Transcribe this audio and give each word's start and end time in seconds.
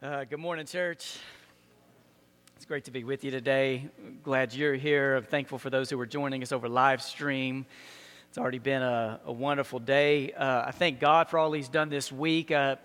Uh, 0.00 0.22
good 0.22 0.38
morning, 0.38 0.64
church. 0.64 1.18
It's 2.54 2.64
great 2.64 2.84
to 2.84 2.92
be 2.92 3.02
with 3.02 3.24
you 3.24 3.32
today. 3.32 3.88
Glad 4.22 4.54
you're 4.54 4.76
here. 4.76 5.16
I'm 5.16 5.24
thankful 5.24 5.58
for 5.58 5.70
those 5.70 5.90
who 5.90 5.98
are 5.98 6.06
joining 6.06 6.40
us 6.40 6.52
over 6.52 6.68
live 6.68 7.02
stream. 7.02 7.66
It's 8.28 8.38
already 8.38 8.60
been 8.60 8.82
a, 8.82 9.18
a 9.26 9.32
wonderful 9.32 9.80
day. 9.80 10.30
Uh, 10.34 10.66
I 10.66 10.70
thank 10.70 11.00
God 11.00 11.28
for 11.28 11.36
all 11.36 11.50
He's 11.50 11.68
done 11.68 11.88
this 11.88 12.12
week. 12.12 12.52
Uh, 12.52 12.76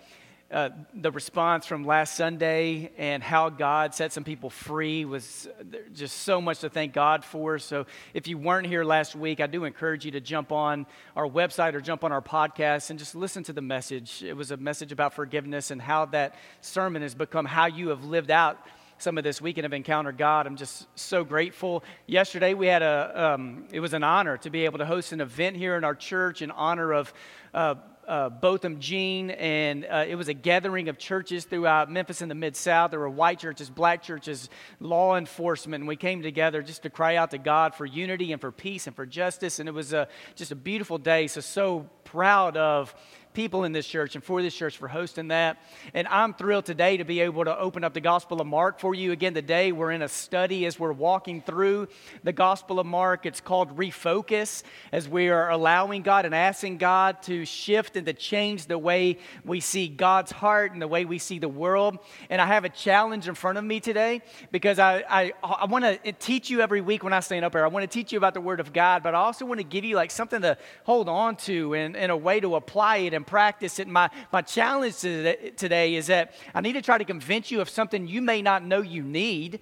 uh, 0.54 0.70
the 0.94 1.10
response 1.10 1.66
from 1.66 1.84
last 1.84 2.16
Sunday 2.16 2.92
and 3.00 3.24
how 3.24 3.50
God 3.50 3.96
set 3.96 4.14
some 4.14 4.24
people 4.24 4.52
free 4.52 5.04
was 5.04 5.48
just 5.96 6.20
so 6.20 6.40
much 6.40 6.60
to 6.60 6.70
thank 6.70 6.94
God 6.94 7.26
for. 7.26 7.58
So, 7.58 7.88
if 8.14 8.28
you 8.28 8.38
weren't 8.38 8.68
here 8.68 8.84
last 8.84 9.16
week, 9.16 9.40
I 9.40 9.48
do 9.48 9.64
encourage 9.64 10.06
you 10.06 10.12
to 10.12 10.22
jump 10.22 10.52
on 10.52 10.86
our 11.16 11.28
website 11.28 11.74
or 11.74 11.82
jump 11.82 12.04
on 12.04 12.12
our 12.12 12.22
podcast 12.22 12.92
and 12.92 13.00
just 13.00 13.16
listen 13.16 13.42
to 13.46 13.54
the 13.54 13.64
message. 13.64 14.22
It 14.22 14.38
was 14.38 14.52
a 14.52 14.58
message 14.58 14.92
about 14.92 15.14
forgiveness 15.14 15.72
and 15.72 15.82
how 15.82 16.06
that 16.08 16.36
sermon 16.62 17.02
has 17.02 17.16
become 17.16 17.46
how 17.46 17.66
you 17.66 17.90
have 17.90 18.04
lived 18.04 18.30
out 18.30 18.60
some 19.00 19.18
of 19.18 19.24
this 19.24 19.42
week 19.42 19.58
and 19.58 19.66
have 19.66 19.74
encountered 19.74 20.20
God. 20.20 20.46
I'm 20.46 20.56
just 20.56 20.86
so 20.94 21.24
grateful. 21.24 21.84
Yesterday, 22.06 22.54
we 22.54 22.68
had 22.68 22.84
a, 22.84 23.34
um, 23.34 23.66
it 23.72 23.80
was 23.80 23.94
an 23.94 24.04
honor 24.04 24.38
to 24.38 24.52
be 24.52 24.66
able 24.66 24.78
to 24.78 24.86
host 24.86 25.14
an 25.14 25.20
event 25.20 25.58
here 25.58 25.76
in 25.78 25.84
our 25.84 25.96
church 25.96 26.44
in 26.44 26.52
honor 26.52 26.94
of. 26.94 27.12
Uh, 27.56 27.76
uh, 28.08 28.30
Botham 28.30 28.80
Jean, 28.80 29.30
and 29.32 29.86
uh, 29.86 30.06
it 30.08 30.16
was 30.16 30.28
a 30.28 30.34
gathering 30.34 30.90
of 30.90 30.98
churches 30.98 31.46
throughout 31.46 31.92
Memphis 31.92 32.22
and 32.22 32.30
the 32.30 32.36
Mid 32.36 32.56
South. 32.56 32.92
There 32.92 33.00
were 33.00 33.10
white 33.10 33.40
churches, 33.40 33.70
black 33.70 34.04
churches, 34.04 34.50
law 34.80 35.16
enforcement, 35.16 35.82
and 35.82 35.88
we 35.88 35.96
came 35.96 36.22
together 36.22 36.62
just 36.62 36.84
to 36.84 36.90
cry 36.90 37.16
out 37.16 37.32
to 37.32 37.38
God 37.38 37.76
for 37.76 37.86
unity 37.86 38.32
and 38.32 38.42
for 38.42 38.52
peace 38.52 38.88
and 38.88 38.96
for 38.96 39.06
justice. 39.06 39.60
And 39.60 39.70
it 39.70 39.74
was 39.74 39.94
a, 39.94 40.08
just 40.36 40.52
a 40.52 40.56
beautiful 40.56 40.98
day. 40.98 41.28
So, 41.28 41.42
so 41.42 41.90
proud 42.04 42.58
of 42.58 42.94
people 43.34 43.64
in 43.64 43.72
this 43.72 43.88
church 43.88 44.16
and 44.16 44.24
for 44.24 44.42
this 44.42 44.56
church 44.56 44.78
for 44.78 44.88
hosting 44.88 45.30
that. 45.30 45.58
And 45.94 46.08
I'm 46.08 46.34
thrilled 46.34 46.66
today 46.66 46.98
to 46.98 47.04
be 47.04 47.22
able 47.22 47.46
to 47.46 47.58
open 47.58 47.84
up 47.84 47.94
the 47.94 48.02
Gospel 48.02 48.40
of 48.40 48.48
Mark 48.48 48.80
for 48.80 48.94
you 48.94 49.12
again 49.12 49.34
today. 49.34 49.72
We're 49.72 49.92
in 49.92 50.02
a 50.02 50.08
study 50.08 50.66
as 50.66 50.80
we're 50.80 50.94
walking 50.94 51.42
through 51.42 51.88
the 52.24 52.34
Gospel 52.34 52.80
of 52.80 52.86
Mark. 52.86 53.26
It's 53.26 53.42
called 53.42 53.78
Refocus, 53.78 54.64
as 54.92 55.10
we 55.10 55.30
are 55.30 55.50
allowing 55.50 56.04
God 56.04 56.26
and 56.26 56.36
asking 56.36 56.78
God 56.78 57.22
to 57.24 57.46
shift 57.46 57.98
and 57.98 58.06
to 58.06 58.14
change 58.14 58.68
the 58.68 58.78
way 58.78 59.18
we 59.44 59.60
see 59.60 59.88
God's 59.88 60.32
heart 60.32 60.72
and 60.72 60.82
the 60.82 60.88
way 60.88 61.06
we 61.06 61.18
see 61.18 61.40
the 61.40 61.50
world. 61.50 61.98
And 62.30 62.42
I 62.42 62.46
have 62.46 62.66
a 62.66 62.70
challenge 62.70 63.28
in 63.28 63.36
front 63.36 63.58
of 63.58 63.64
me 63.64 63.80
today 63.80 64.22
because 64.52 64.80
I, 64.80 65.04
I, 65.10 65.34
I 65.44 65.66
want 65.66 65.86
to 65.86 66.12
teach 66.14 66.50
you 66.50 66.62
every 66.62 66.82
week 66.82 67.04
when 67.04 67.14
I 67.14 67.20
stand 67.20 67.46
up 67.46 67.54
here. 67.54 67.64
I 67.64 67.68
want 67.68 67.84
to 67.84 67.94
teach 67.94 68.12
you 68.12 68.18
about 68.18 68.34
the 68.34 68.42
Word 68.42 68.60
of 68.60 68.74
God, 68.74 69.04
but 69.04 69.16
I 69.16 69.20
also 69.20 69.46
want 69.46 69.60
to 69.60 69.64
give 69.64 69.84
you 69.84 69.96
like 69.96 70.12
something 70.12 70.42
to 70.42 70.58
hold 70.84 71.10
on 71.10 71.36
to 71.38 71.74
and, 71.74 71.98
and 71.98 72.12
a 72.12 72.18
way 72.18 72.40
to 72.40 72.56
apply 72.56 72.98
it 72.98 73.14
and 73.14 73.23
and 73.24 73.28
practice 73.28 73.80
it. 73.80 73.88
My, 73.88 74.10
my 74.34 74.42
challenge 74.42 75.00
today 75.00 75.96
is 75.96 76.08
that 76.08 76.34
I 76.54 76.60
need 76.60 76.74
to 76.74 76.82
try 76.82 76.98
to 76.98 77.06
convince 77.06 77.52
you 77.52 77.62
of 77.62 77.70
something 77.70 78.06
you 78.06 78.22
may 78.22 78.42
not 78.42 78.66
know 78.66 78.82
you 78.82 79.02
need. 79.02 79.62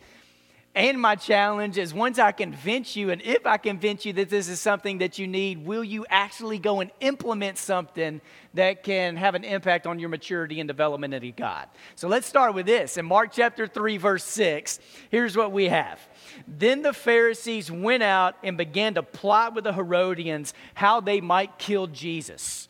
And 0.74 1.02
my 1.02 1.16
challenge 1.16 1.78
is 1.78 1.94
once 1.94 2.18
I 2.18 2.32
convince 2.32 2.96
you, 2.96 3.10
and 3.10 3.22
if 3.22 3.46
I 3.46 3.58
convince 3.58 4.06
you 4.06 4.14
that 4.14 4.30
this 4.30 4.48
is 4.48 4.62
something 4.62 5.00
that 5.00 5.20
you 5.20 5.28
need, 5.28 5.66
will 5.66 5.84
you 5.84 6.06
actually 6.10 6.60
go 6.60 6.80
and 6.80 6.90
implement 7.02 7.58
something 7.58 8.22
that 8.54 8.82
can 8.84 9.18
have 9.18 9.36
an 9.36 9.44
impact 9.44 9.86
on 9.86 10.00
your 10.00 10.08
maturity 10.08 10.62
and 10.62 10.68
development 10.70 11.14
in 11.14 11.34
God? 11.36 11.68
So 11.96 12.08
let's 12.08 12.26
start 12.26 12.56
with 12.56 12.66
this. 12.66 12.98
In 12.98 13.06
Mark 13.06 13.34
chapter 13.34 13.68
3, 13.68 13.98
verse 13.98 14.24
6, 14.24 14.80
here's 15.10 15.36
what 15.36 15.52
we 15.52 15.66
have. 15.66 16.00
Then 16.48 16.84
the 16.84 16.94
Pharisees 16.94 17.70
went 17.70 18.02
out 18.02 18.38
and 18.42 18.58
began 18.58 18.94
to 18.94 19.04
plot 19.04 19.54
with 19.54 19.66
the 19.66 19.74
Herodians 19.74 20.54
how 20.74 21.02
they 21.02 21.20
might 21.20 21.60
kill 21.60 21.88
Jesus. 21.88 22.70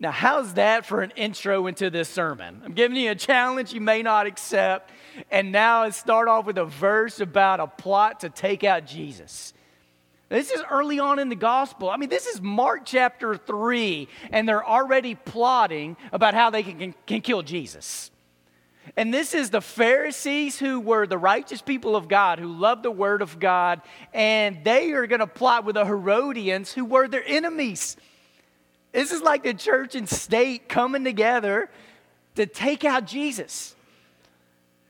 Now, 0.00 0.10
how's 0.10 0.54
that 0.54 0.86
for 0.86 1.02
an 1.02 1.12
intro 1.14 1.66
into 1.66 1.90
this 1.90 2.08
sermon? 2.08 2.62
I'm 2.64 2.72
giving 2.72 2.96
you 2.96 3.10
a 3.10 3.14
challenge 3.14 3.74
you 3.74 3.82
may 3.82 4.02
not 4.02 4.26
accept. 4.26 4.90
And 5.30 5.52
now 5.52 5.82
let's 5.82 5.98
start 5.98 6.26
off 6.26 6.46
with 6.46 6.56
a 6.56 6.64
verse 6.64 7.20
about 7.20 7.60
a 7.60 7.66
plot 7.66 8.20
to 8.20 8.30
take 8.30 8.64
out 8.64 8.86
Jesus. 8.86 9.52
This 10.30 10.50
is 10.50 10.62
early 10.70 10.98
on 10.98 11.18
in 11.18 11.28
the 11.28 11.36
gospel. 11.36 11.90
I 11.90 11.98
mean, 11.98 12.08
this 12.08 12.26
is 12.26 12.40
Mark 12.40 12.86
chapter 12.86 13.36
3, 13.36 14.08
and 14.32 14.48
they're 14.48 14.66
already 14.66 15.16
plotting 15.16 15.98
about 16.12 16.32
how 16.32 16.48
they 16.48 16.62
can, 16.62 16.78
can, 16.78 16.94
can 17.06 17.20
kill 17.20 17.42
Jesus. 17.42 18.10
And 18.96 19.12
this 19.12 19.34
is 19.34 19.50
the 19.50 19.60
Pharisees 19.60 20.58
who 20.58 20.80
were 20.80 21.06
the 21.06 21.18
righteous 21.18 21.60
people 21.60 21.94
of 21.94 22.08
God, 22.08 22.38
who 22.38 22.48
loved 22.48 22.84
the 22.84 22.90
word 22.90 23.20
of 23.20 23.38
God, 23.38 23.82
and 24.14 24.64
they 24.64 24.92
are 24.92 25.06
going 25.06 25.20
to 25.20 25.26
plot 25.26 25.64
with 25.64 25.74
the 25.74 25.84
Herodians, 25.84 26.72
who 26.72 26.86
were 26.86 27.06
their 27.06 27.24
enemies. 27.26 27.96
This 28.92 29.12
is 29.12 29.22
like 29.22 29.42
the 29.42 29.54
church 29.54 29.94
and 29.94 30.08
state 30.08 30.68
coming 30.68 31.04
together 31.04 31.70
to 32.34 32.46
take 32.46 32.84
out 32.84 33.06
Jesus. 33.06 33.74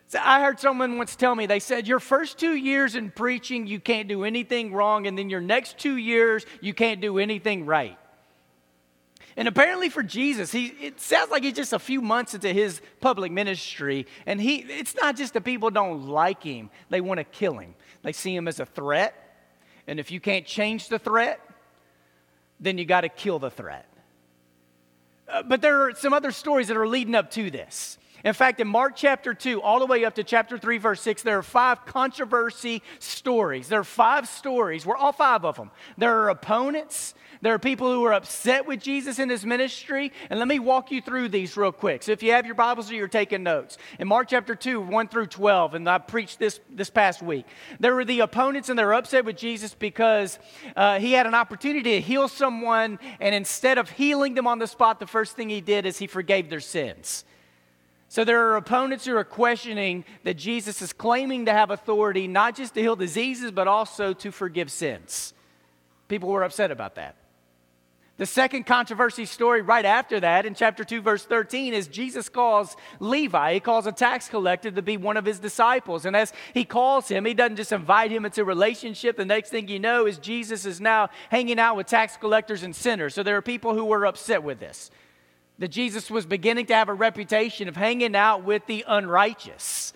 So 0.08 0.18
I 0.20 0.40
heard 0.40 0.58
someone 0.58 0.98
once 0.98 1.14
tell 1.14 1.34
me, 1.34 1.46
they 1.46 1.60
said, 1.60 1.86
Your 1.86 2.00
first 2.00 2.38
two 2.38 2.54
years 2.54 2.96
in 2.96 3.10
preaching, 3.10 3.66
you 3.66 3.78
can't 3.78 4.08
do 4.08 4.24
anything 4.24 4.72
wrong, 4.72 5.06
and 5.06 5.16
then 5.16 5.30
your 5.30 5.40
next 5.40 5.78
two 5.78 5.96
years, 5.96 6.44
you 6.60 6.74
can't 6.74 7.00
do 7.00 7.18
anything 7.18 7.64
right. 7.66 7.96
And 9.36 9.46
apparently 9.46 9.88
for 9.88 10.02
Jesus, 10.02 10.50
he, 10.50 10.66
it 10.66 11.00
sounds 11.00 11.30
like 11.30 11.44
he's 11.44 11.54
just 11.54 11.72
a 11.72 11.78
few 11.78 12.00
months 12.00 12.34
into 12.34 12.52
his 12.52 12.80
public 13.00 13.30
ministry, 13.30 14.06
and 14.26 14.40
he, 14.40 14.56
it's 14.56 14.96
not 14.96 15.16
just 15.16 15.34
that 15.34 15.44
people 15.44 15.70
don't 15.70 16.08
like 16.08 16.42
him, 16.42 16.70
they 16.88 17.00
want 17.00 17.18
to 17.18 17.24
kill 17.24 17.58
him. 17.58 17.74
They 18.02 18.12
see 18.12 18.34
him 18.34 18.48
as 18.48 18.58
a 18.58 18.66
threat, 18.66 19.14
and 19.86 20.00
if 20.00 20.10
you 20.10 20.18
can't 20.18 20.44
change 20.44 20.88
the 20.88 20.98
threat, 20.98 21.40
then 22.58 22.78
you 22.78 22.84
got 22.84 23.02
to 23.02 23.08
kill 23.08 23.38
the 23.38 23.50
threat. 23.50 23.86
Uh, 25.30 25.42
but 25.42 25.62
there 25.62 25.82
are 25.82 25.94
some 25.94 26.12
other 26.12 26.32
stories 26.32 26.68
that 26.68 26.76
are 26.76 26.88
leading 26.88 27.14
up 27.14 27.30
to 27.32 27.50
this. 27.50 27.98
In 28.24 28.34
fact, 28.34 28.60
in 28.60 28.68
Mark 28.68 28.94
chapter 28.96 29.32
2, 29.32 29.62
all 29.62 29.78
the 29.78 29.86
way 29.86 30.04
up 30.04 30.14
to 30.16 30.24
chapter 30.24 30.58
3, 30.58 30.78
verse 30.78 31.00
6, 31.00 31.22
there 31.22 31.38
are 31.38 31.42
five 31.42 31.86
controversy 31.86 32.82
stories. 32.98 33.68
There 33.68 33.80
are 33.80 33.84
five 33.84 34.28
stories, 34.28 34.84
We're 34.84 34.96
all 34.96 35.12
five 35.12 35.44
of 35.44 35.56
them. 35.56 35.70
There 35.96 36.20
are 36.20 36.28
opponents, 36.28 37.14
there 37.42 37.54
are 37.54 37.58
people 37.58 37.90
who 37.90 38.04
are 38.04 38.12
upset 38.12 38.66
with 38.66 38.80
Jesus 38.80 39.18
in 39.18 39.30
his 39.30 39.46
ministry. 39.46 40.12
And 40.28 40.38
let 40.38 40.48
me 40.48 40.58
walk 40.58 40.90
you 40.90 41.00
through 41.00 41.30
these 41.30 41.56
real 41.56 41.72
quick. 41.72 42.02
So 42.02 42.12
if 42.12 42.22
you 42.22 42.32
have 42.32 42.44
your 42.44 42.54
Bibles 42.54 42.90
or 42.90 42.94
you're 42.94 43.08
taking 43.08 43.42
notes, 43.42 43.78
in 43.98 44.08
Mark 44.08 44.28
chapter 44.28 44.54
2, 44.54 44.80
1 44.80 45.08
through 45.08 45.26
12, 45.26 45.74
and 45.74 45.88
I 45.88 45.98
preached 45.98 46.38
this 46.38 46.60
this 46.68 46.90
past 46.90 47.22
week, 47.22 47.46
there 47.78 47.94
were 47.94 48.04
the 48.04 48.20
opponents 48.20 48.68
and 48.68 48.78
they're 48.78 48.92
upset 48.92 49.24
with 49.24 49.38
Jesus 49.38 49.74
because 49.74 50.38
uh, 50.76 50.98
he 50.98 51.12
had 51.12 51.26
an 51.26 51.34
opportunity 51.34 51.92
to 51.92 52.00
heal 52.00 52.28
someone. 52.28 52.98
And 53.20 53.34
instead 53.34 53.78
of 53.78 53.88
healing 53.88 54.34
them 54.34 54.46
on 54.46 54.58
the 54.58 54.66
spot, 54.66 55.00
the 55.00 55.06
first 55.06 55.34
thing 55.34 55.48
he 55.48 55.62
did 55.62 55.86
is 55.86 55.98
he 55.98 56.06
forgave 56.06 56.50
their 56.50 56.60
sins. 56.60 57.24
So 58.10 58.24
there 58.24 58.48
are 58.48 58.56
opponents 58.56 59.06
who 59.06 59.16
are 59.16 59.22
questioning 59.22 60.04
that 60.24 60.34
Jesus 60.34 60.82
is 60.82 60.92
claiming 60.92 61.46
to 61.46 61.52
have 61.52 61.70
authority 61.70 62.26
not 62.26 62.56
just 62.56 62.74
to 62.74 62.80
heal 62.80 62.96
diseases, 62.96 63.52
but 63.52 63.68
also 63.68 64.12
to 64.14 64.32
forgive 64.32 64.68
sins. 64.68 65.32
People 66.08 66.28
were 66.28 66.42
upset 66.42 66.72
about 66.72 66.96
that. 66.96 67.14
The 68.16 68.26
second 68.26 68.66
controversy 68.66 69.26
story 69.26 69.62
right 69.62 69.84
after 69.84 70.18
that 70.18 70.44
in 70.44 70.56
chapter 70.56 70.82
2, 70.82 71.00
verse 71.02 71.24
13, 71.24 71.72
is 71.72 71.86
Jesus 71.86 72.28
calls 72.28 72.76
Levi, 72.98 73.54
he 73.54 73.60
calls 73.60 73.86
a 73.86 73.92
tax 73.92 74.28
collector 74.28 74.72
to 74.72 74.82
be 74.82 74.96
one 74.96 75.16
of 75.16 75.24
his 75.24 75.38
disciples. 75.38 76.04
And 76.04 76.16
as 76.16 76.32
he 76.52 76.64
calls 76.64 77.06
him, 77.06 77.24
he 77.24 77.32
doesn't 77.32 77.56
just 77.56 77.70
invite 77.70 78.10
him 78.10 78.24
into 78.24 78.42
a 78.42 78.44
relationship. 78.44 79.18
The 79.18 79.24
next 79.24 79.50
thing 79.50 79.68
you 79.68 79.78
know 79.78 80.06
is 80.06 80.18
Jesus 80.18 80.66
is 80.66 80.80
now 80.80 81.10
hanging 81.30 81.60
out 81.60 81.76
with 81.76 81.86
tax 81.86 82.16
collectors 82.16 82.64
and 82.64 82.74
sinners. 82.74 83.14
So 83.14 83.22
there 83.22 83.36
are 83.36 83.42
people 83.42 83.72
who 83.72 83.84
were 83.84 84.04
upset 84.04 84.42
with 84.42 84.58
this. 84.58 84.90
That 85.60 85.68
Jesus 85.68 86.10
was 86.10 86.26
beginning 86.26 86.66
to 86.66 86.74
have 86.74 86.88
a 86.88 86.94
reputation 86.94 87.68
of 87.68 87.76
hanging 87.76 88.16
out 88.16 88.44
with 88.44 88.66
the 88.66 88.84
unrighteous. 88.88 89.92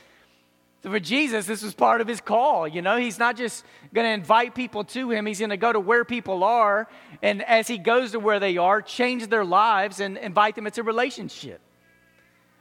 So 0.84 0.90
for 0.90 1.00
Jesus, 1.00 1.46
this 1.46 1.62
was 1.62 1.72
part 1.72 2.02
of 2.02 2.06
his 2.06 2.20
call. 2.20 2.68
You 2.68 2.82
know, 2.82 2.98
he's 2.98 3.18
not 3.18 3.38
just 3.38 3.64
going 3.94 4.06
to 4.06 4.12
invite 4.12 4.54
people 4.54 4.84
to 4.84 5.10
him, 5.10 5.24
he's 5.24 5.38
going 5.38 5.48
to 5.48 5.56
go 5.56 5.72
to 5.72 5.80
where 5.80 6.04
people 6.04 6.44
are. 6.44 6.86
And 7.22 7.42
as 7.42 7.66
he 7.66 7.78
goes 7.78 8.12
to 8.12 8.20
where 8.20 8.38
they 8.38 8.58
are, 8.58 8.82
change 8.82 9.26
their 9.28 9.46
lives 9.46 9.98
and 10.00 10.18
invite 10.18 10.54
them 10.54 10.66
into 10.66 10.82
relationship. 10.82 11.62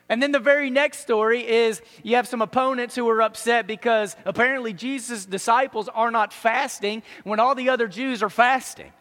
And 0.08 0.24
then 0.24 0.32
the 0.32 0.40
very 0.40 0.70
next 0.70 1.00
story 1.00 1.46
is 1.46 1.82
you 2.04 2.16
have 2.16 2.28
some 2.28 2.42
opponents 2.42 2.96
who 2.96 3.10
are 3.10 3.22
upset 3.22 3.68
because 3.68 4.16
apparently 4.24 4.72
Jesus' 4.72 5.26
disciples 5.26 5.90
are 5.90 6.12
not 6.12 6.32
fasting 6.32 7.04
when 7.26 7.42
all 7.42 7.56
the 7.56 7.70
other 7.70 7.88
Jews 7.88 8.24
are 8.24 8.30
fasting. 8.30 8.94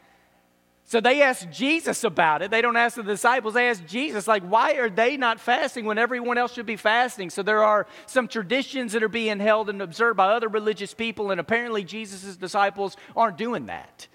So 0.92 1.00
they 1.00 1.22
ask 1.22 1.48
Jesus 1.48 2.04
about 2.04 2.42
it. 2.42 2.50
They 2.50 2.60
don't 2.60 2.76
ask 2.76 2.96
the 2.96 3.02
disciples, 3.02 3.54
they 3.54 3.70
ask 3.70 3.82
Jesus, 3.86 4.28
like, 4.28 4.42
why 4.42 4.74
are 4.74 4.90
they 4.90 5.16
not 5.16 5.40
fasting 5.40 5.86
when 5.86 5.96
everyone 5.96 6.36
else 6.36 6.52
should 6.52 6.66
be 6.66 6.76
fasting? 6.76 7.30
So 7.30 7.42
there 7.42 7.64
are 7.64 7.86
some 8.04 8.28
traditions 8.28 8.92
that 8.92 9.02
are 9.02 9.08
being 9.08 9.40
held 9.40 9.70
and 9.70 9.80
observed 9.80 10.18
by 10.18 10.34
other 10.34 10.50
religious 10.50 10.92
people, 10.92 11.30
and 11.30 11.40
apparently 11.40 11.82
Jesus' 11.82 12.36
disciples 12.36 12.98
aren't 13.16 13.38
doing 13.38 13.64
that. 13.68 14.06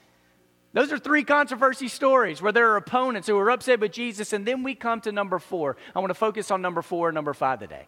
Those 0.74 0.91
are 0.91 1.00
three 1.00 1.24
controversy 1.24 1.88
stories 1.88 2.44
where 2.44 2.51
there 2.51 2.71
are 2.71 2.77
opponents 2.77 3.27
who 3.27 3.39
are 3.39 3.50
upset 3.50 3.79
with 3.79 3.91
Jesus, 3.91 4.31
and 4.31 4.45
then 4.45 4.62
we 4.62 4.75
come 4.75 5.01
to 5.01 5.12
number 5.12 5.39
four. 5.39 5.77
I 5.95 6.00
want 6.00 6.12
to 6.12 6.13
focus 6.13 6.51
on 6.51 6.62
number 6.62 6.83
four 6.83 7.09
and 7.09 7.15
number 7.15 7.33
five 7.33 7.57
today. 7.57 7.88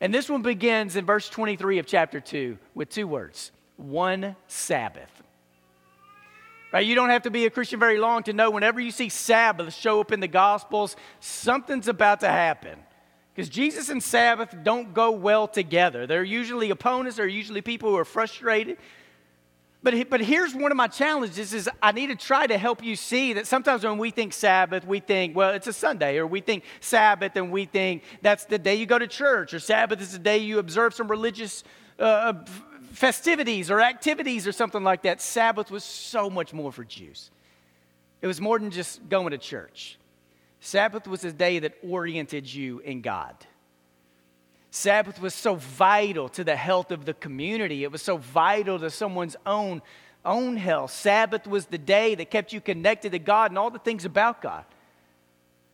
And 0.00 0.12
this 0.12 0.28
one 0.28 0.42
begins 0.42 0.96
in 0.96 1.06
verse 1.06 1.28
23 1.28 1.78
of 1.78 1.86
chapter 1.86 2.18
2 2.18 2.58
with 2.74 2.88
two 2.88 3.06
words 3.06 3.52
one 3.76 4.34
Sabbath. 4.48 5.22
Right? 6.76 6.86
You 6.86 6.94
don't 6.94 7.08
have 7.08 7.22
to 7.22 7.30
be 7.30 7.46
a 7.46 7.50
Christian 7.50 7.80
very 7.80 7.96
long 7.96 8.22
to 8.24 8.34
know 8.34 8.50
whenever 8.50 8.78
you 8.80 8.90
see 8.90 9.08
Sabbath 9.08 9.72
show 9.72 9.98
up 9.98 10.12
in 10.12 10.20
the 10.20 10.28
Gospels, 10.28 10.94
something's 11.20 11.88
about 11.88 12.20
to 12.20 12.28
happen. 12.28 12.78
Because 13.34 13.48
Jesus 13.48 13.88
and 13.88 14.02
Sabbath 14.02 14.54
don't 14.62 14.92
go 14.92 15.10
well 15.10 15.48
together. 15.48 16.06
They're 16.06 16.22
usually 16.22 16.68
opponents, 16.68 17.16
they're 17.16 17.26
usually 17.26 17.62
people 17.62 17.88
who 17.88 17.96
are 17.96 18.04
frustrated. 18.04 18.76
But, 19.82 20.10
but 20.10 20.20
here's 20.20 20.54
one 20.54 20.70
of 20.70 20.76
my 20.76 20.88
challenges 20.88 21.54
is 21.54 21.66
I 21.82 21.92
need 21.92 22.08
to 22.08 22.14
try 22.14 22.46
to 22.46 22.58
help 22.58 22.84
you 22.84 22.94
see 22.94 23.32
that 23.32 23.46
sometimes 23.46 23.82
when 23.82 23.96
we 23.96 24.10
think 24.10 24.34
Sabbath, 24.34 24.86
we 24.86 25.00
think, 25.00 25.34
well, 25.34 25.54
it's 25.54 25.68
a 25.68 25.72
Sunday, 25.72 26.18
or 26.18 26.26
we 26.26 26.42
think 26.42 26.62
Sabbath 26.80 27.36
and 27.36 27.50
we 27.50 27.64
think 27.64 28.02
that's 28.20 28.44
the 28.44 28.58
day 28.58 28.74
you 28.74 28.84
go 28.84 28.98
to 28.98 29.06
church, 29.06 29.54
or 29.54 29.60
Sabbath 29.60 30.02
is 30.02 30.12
the 30.12 30.18
day 30.18 30.36
you 30.36 30.58
observe 30.58 30.92
some 30.92 31.08
religious 31.08 31.64
uh, 31.98 32.02
uh 32.02 32.44
festivities 32.96 33.70
or 33.70 33.80
activities 33.80 34.46
or 34.46 34.52
something 34.52 34.82
like 34.82 35.02
that. 35.02 35.20
Sabbath 35.20 35.70
was 35.70 35.84
so 35.84 36.30
much 36.30 36.52
more 36.52 36.72
for 36.72 36.84
Jews. 36.84 37.30
It 38.22 38.26
was 38.26 38.40
more 38.40 38.58
than 38.58 38.70
just 38.70 39.08
going 39.08 39.30
to 39.30 39.38
church. 39.38 39.98
Sabbath 40.60 41.06
was 41.06 41.24
a 41.24 41.32
day 41.32 41.58
that 41.60 41.74
oriented 41.86 42.52
you 42.52 42.80
in 42.80 43.02
God. 43.02 43.36
Sabbath 44.70 45.20
was 45.20 45.34
so 45.34 45.54
vital 45.54 46.28
to 46.30 46.44
the 46.44 46.56
health 46.56 46.90
of 46.90 47.04
the 47.04 47.14
community. 47.14 47.84
It 47.84 47.92
was 47.92 48.02
so 48.02 48.16
vital 48.16 48.78
to 48.78 48.90
someone's 48.90 49.36
own, 49.46 49.80
own 50.24 50.56
health. 50.56 50.90
Sabbath 50.90 51.46
was 51.46 51.66
the 51.66 51.78
day 51.78 52.14
that 52.14 52.30
kept 52.30 52.52
you 52.52 52.60
connected 52.60 53.12
to 53.12 53.18
God 53.18 53.50
and 53.50 53.58
all 53.58 53.70
the 53.70 53.78
things 53.78 54.04
about 54.04 54.42
God. 54.42 54.64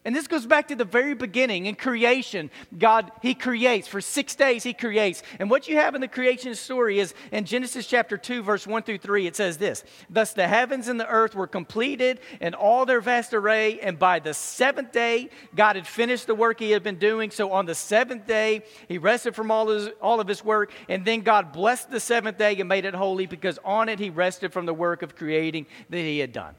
And 0.05 0.17
this 0.17 0.27
goes 0.27 0.47
back 0.47 0.67
to 0.69 0.75
the 0.75 0.85
very 0.85 1.15
beginning 1.15 1.67
in 1.67 1.77
creation. 1.77 2.51
God, 2.77 3.13
He 3.23 3.35
creates. 3.35 3.87
For 3.87 4.01
six 4.01 4.35
days, 4.35 4.65
He 4.65 4.75
creates. 4.75 5.23
And 5.39 5.49
what 5.49 5.69
you 5.69 5.77
have 5.77 5.95
in 5.95 6.01
the 6.01 6.09
creation 6.09 6.57
story 6.57 6.99
is 6.99 7.15
in 7.31 7.45
Genesis 7.45 7.87
chapter 7.87 8.19
2, 8.19 8.43
verse 8.43 8.67
1 8.67 8.83
through 8.83 8.99
3, 8.99 9.29
it 9.29 9.37
says 9.37 9.59
this 9.59 9.85
Thus 10.11 10.33
the 10.33 10.49
heavens 10.49 10.89
and 10.89 10.99
the 10.99 11.09
earth 11.09 11.37
were 11.37 11.47
completed 11.47 12.19
in 12.41 12.53
all 12.55 12.85
their 12.85 13.01
vast 13.01 13.33
array. 13.33 13.79
And 13.79 13.97
by 13.97 14.19
the 14.19 14.35
seventh 14.35 14.91
day, 14.91 15.31
God 15.55 15.77
had 15.77 15.87
finished 15.87 16.27
the 16.27 16.35
work 16.35 16.59
He 16.59 16.73
had 16.73 16.83
been 16.83 16.99
doing. 16.99 17.31
So 17.31 17.53
on 17.53 17.67
the 17.67 17.75
seventh 17.77 18.27
day, 18.27 18.65
He 18.89 18.99
rested 18.99 19.37
from 19.37 19.53
all, 19.53 19.69
his, 19.69 19.89
all 20.01 20.19
of 20.19 20.27
His 20.27 20.45
work. 20.45 20.73
And 20.89 21.05
then 21.05 21.21
God 21.21 21.53
blessed 21.53 21.93
the 21.93 22.01
seventh 22.01 22.39
day 22.39 22.57
and 22.57 22.69
made 22.69 22.87
it 22.87 22.95
holy 22.95 23.27
because 23.27 23.61
on 23.65 23.89
it 23.89 24.01
He 24.01 24.11
rested 24.11 24.53
from 24.53 24.67
the 24.67 24.75
work 24.75 25.03
of 25.03 25.15
creating 25.15 25.67
that 25.91 25.99
He 25.99 26.19
had 26.19 26.33
done. 26.33 26.57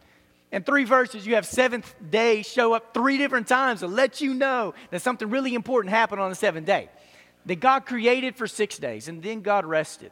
In 0.54 0.62
three 0.62 0.84
verses, 0.84 1.26
you 1.26 1.34
have 1.34 1.48
seventh 1.48 1.96
day 2.12 2.44
show 2.44 2.74
up 2.74 2.94
three 2.94 3.18
different 3.18 3.48
times 3.48 3.80
to 3.80 3.88
let 3.88 4.22
you 4.22 4.36
know 4.36 4.76
that 4.92 5.02
something 5.02 5.28
really 5.32 5.56
important 5.56 5.90
happened 5.90 6.22
on 6.22 6.30
the 6.30 6.36
seventh 6.36 6.68
day. 6.68 6.90
That 7.48 7.60
God 7.60 7.88
created 7.88 8.36
for 8.36 8.46
six 8.46 8.78
days 8.78 9.08
and 9.08 9.24
then 9.24 9.42
God 9.42 9.66
rested. 9.66 10.12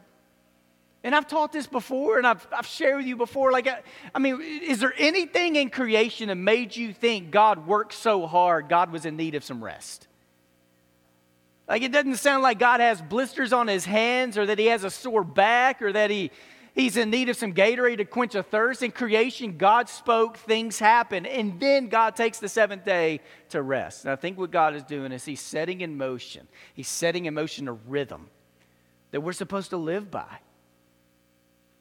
And 1.04 1.14
I've 1.14 1.28
taught 1.28 1.52
this 1.52 1.68
before 1.68 2.18
and 2.18 2.26
I've, 2.26 2.44
I've 2.52 2.66
shared 2.66 2.96
with 2.96 3.06
you 3.06 3.14
before. 3.14 3.52
Like, 3.52 3.68
I, 3.68 3.82
I 4.12 4.18
mean, 4.18 4.40
is 4.42 4.80
there 4.80 4.92
anything 4.98 5.54
in 5.54 5.70
creation 5.70 6.26
that 6.26 6.34
made 6.34 6.74
you 6.74 6.92
think 6.92 7.30
God 7.30 7.64
worked 7.64 7.94
so 7.94 8.26
hard, 8.26 8.68
God 8.68 8.90
was 8.90 9.06
in 9.06 9.16
need 9.16 9.36
of 9.36 9.44
some 9.44 9.62
rest? 9.62 10.08
Like, 11.68 11.82
it 11.82 11.92
doesn't 11.92 12.16
sound 12.16 12.42
like 12.42 12.58
God 12.58 12.80
has 12.80 13.00
blisters 13.00 13.52
on 13.52 13.68
his 13.68 13.84
hands 13.84 14.36
or 14.36 14.46
that 14.46 14.58
he 14.58 14.66
has 14.66 14.82
a 14.82 14.90
sore 14.90 15.22
back 15.22 15.82
or 15.82 15.92
that 15.92 16.10
he 16.10 16.32
He's 16.74 16.96
in 16.96 17.10
need 17.10 17.28
of 17.28 17.36
some 17.36 17.52
Gatorade 17.52 17.98
to 17.98 18.06
quench 18.06 18.34
a 18.34 18.42
thirst. 18.42 18.82
In 18.82 18.92
creation, 18.92 19.58
God 19.58 19.90
spoke, 19.90 20.38
things 20.38 20.78
happen, 20.78 21.26
and 21.26 21.60
then 21.60 21.88
God 21.88 22.16
takes 22.16 22.38
the 22.38 22.48
seventh 22.48 22.84
day 22.84 23.20
to 23.50 23.60
rest. 23.60 24.04
And 24.04 24.12
I 24.12 24.16
think 24.16 24.38
what 24.38 24.50
God 24.50 24.74
is 24.74 24.82
doing 24.82 25.12
is 25.12 25.24
He's 25.24 25.40
setting 25.40 25.82
in 25.82 25.98
motion, 25.98 26.48
He's 26.72 26.88
setting 26.88 27.26
in 27.26 27.34
motion 27.34 27.68
a 27.68 27.74
rhythm 27.74 28.30
that 29.10 29.20
we're 29.20 29.34
supposed 29.34 29.70
to 29.70 29.76
live 29.76 30.10
by. 30.10 30.38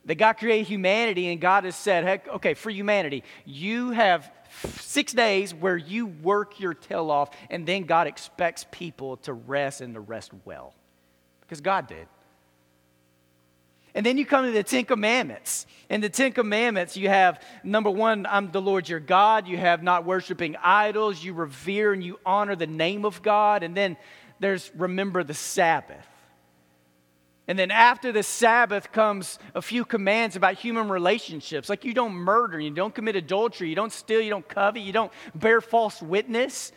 That 0.05 0.15
God 0.15 0.33
created 0.33 0.67
humanity, 0.67 1.27
and 1.31 1.39
God 1.39 1.63
has 1.63 1.75
said, 1.75 2.03
heck, 2.03 2.27
okay, 2.27 2.53
for 2.53 2.69
humanity, 2.69 3.23
you 3.45 3.91
have 3.91 4.29
six 4.79 5.13
days 5.13 5.53
where 5.53 5.77
you 5.77 6.07
work 6.07 6.59
your 6.59 6.73
tail 6.73 7.09
off, 7.11 7.29
and 7.49 7.65
then 7.65 7.83
God 7.83 8.07
expects 8.07 8.65
people 8.71 9.17
to 9.17 9.31
rest 9.31 9.79
and 9.79 9.93
to 9.93 10.01
rest 10.01 10.31
well. 10.43 10.73
Because 11.41 11.61
God 11.61 11.87
did. 11.87 12.07
And 13.93 14.05
then 14.05 14.17
you 14.17 14.25
come 14.25 14.45
to 14.45 14.51
the 14.51 14.63
Ten 14.63 14.85
Commandments. 14.85 15.65
In 15.89 15.99
the 15.99 16.09
Ten 16.09 16.31
Commandments, 16.31 16.95
you 16.95 17.09
have 17.09 17.43
number 17.63 17.89
one, 17.89 18.25
I'm 18.25 18.51
the 18.51 18.61
Lord 18.61 18.87
your 18.87 19.01
God. 19.01 19.47
You 19.47 19.57
have 19.57 19.83
not 19.83 20.05
worshiping 20.05 20.55
idols. 20.63 21.23
You 21.23 21.33
revere 21.33 21.91
and 21.91 22.03
you 22.03 22.19
honor 22.25 22.55
the 22.55 22.67
name 22.67 23.03
of 23.03 23.21
God. 23.21 23.63
And 23.63 23.75
then 23.75 23.97
there's 24.39 24.71
remember 24.75 25.23
the 25.23 25.33
Sabbath. 25.33 26.07
And 27.47 27.59
then 27.59 27.71
after 27.71 28.13
the 28.13 28.23
Sabbath 28.23 28.93
comes 28.93 29.37
a 29.53 29.61
few 29.61 29.83
commands 29.83 30.37
about 30.37 30.53
human 30.53 30.87
relationships, 30.87 31.67
like 31.67 31.83
you 31.83 31.93
don't 31.93 32.13
murder, 32.13 32.57
you 32.59 32.69
don't 32.69 32.95
commit 32.95 33.17
adultery, 33.17 33.67
you 33.67 33.75
don't 33.75 33.91
steal, 33.91 34.21
you 34.21 34.29
don't 34.29 34.47
covet, 34.47 34.83
you 34.83 34.93
don't 34.93 35.11
bear 35.35 35.59
false 35.59 36.01
witness. 36.01 36.71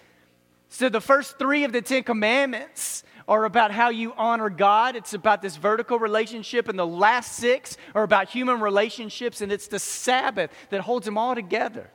So 0.70 0.88
the 0.88 1.00
first 1.00 1.38
three 1.38 1.62
of 1.62 1.72
the 1.72 1.80
Ten 1.80 2.02
Commandments 2.02 3.04
are 3.26 3.44
about 3.44 3.70
how 3.70 3.88
you 3.90 4.12
honor 4.16 4.50
God. 4.50 4.96
It's 4.96 5.14
about 5.14 5.42
this 5.42 5.56
vertical 5.56 5.98
relationship. 5.98 6.68
And 6.68 6.78
the 6.78 6.86
last 6.86 7.32
six 7.32 7.76
are 7.94 8.02
about 8.02 8.28
human 8.28 8.60
relationships. 8.60 9.40
And 9.40 9.50
it's 9.50 9.68
the 9.68 9.78
Sabbath 9.78 10.50
that 10.70 10.82
holds 10.82 11.06
them 11.06 11.16
all 11.16 11.34
together. 11.34 11.90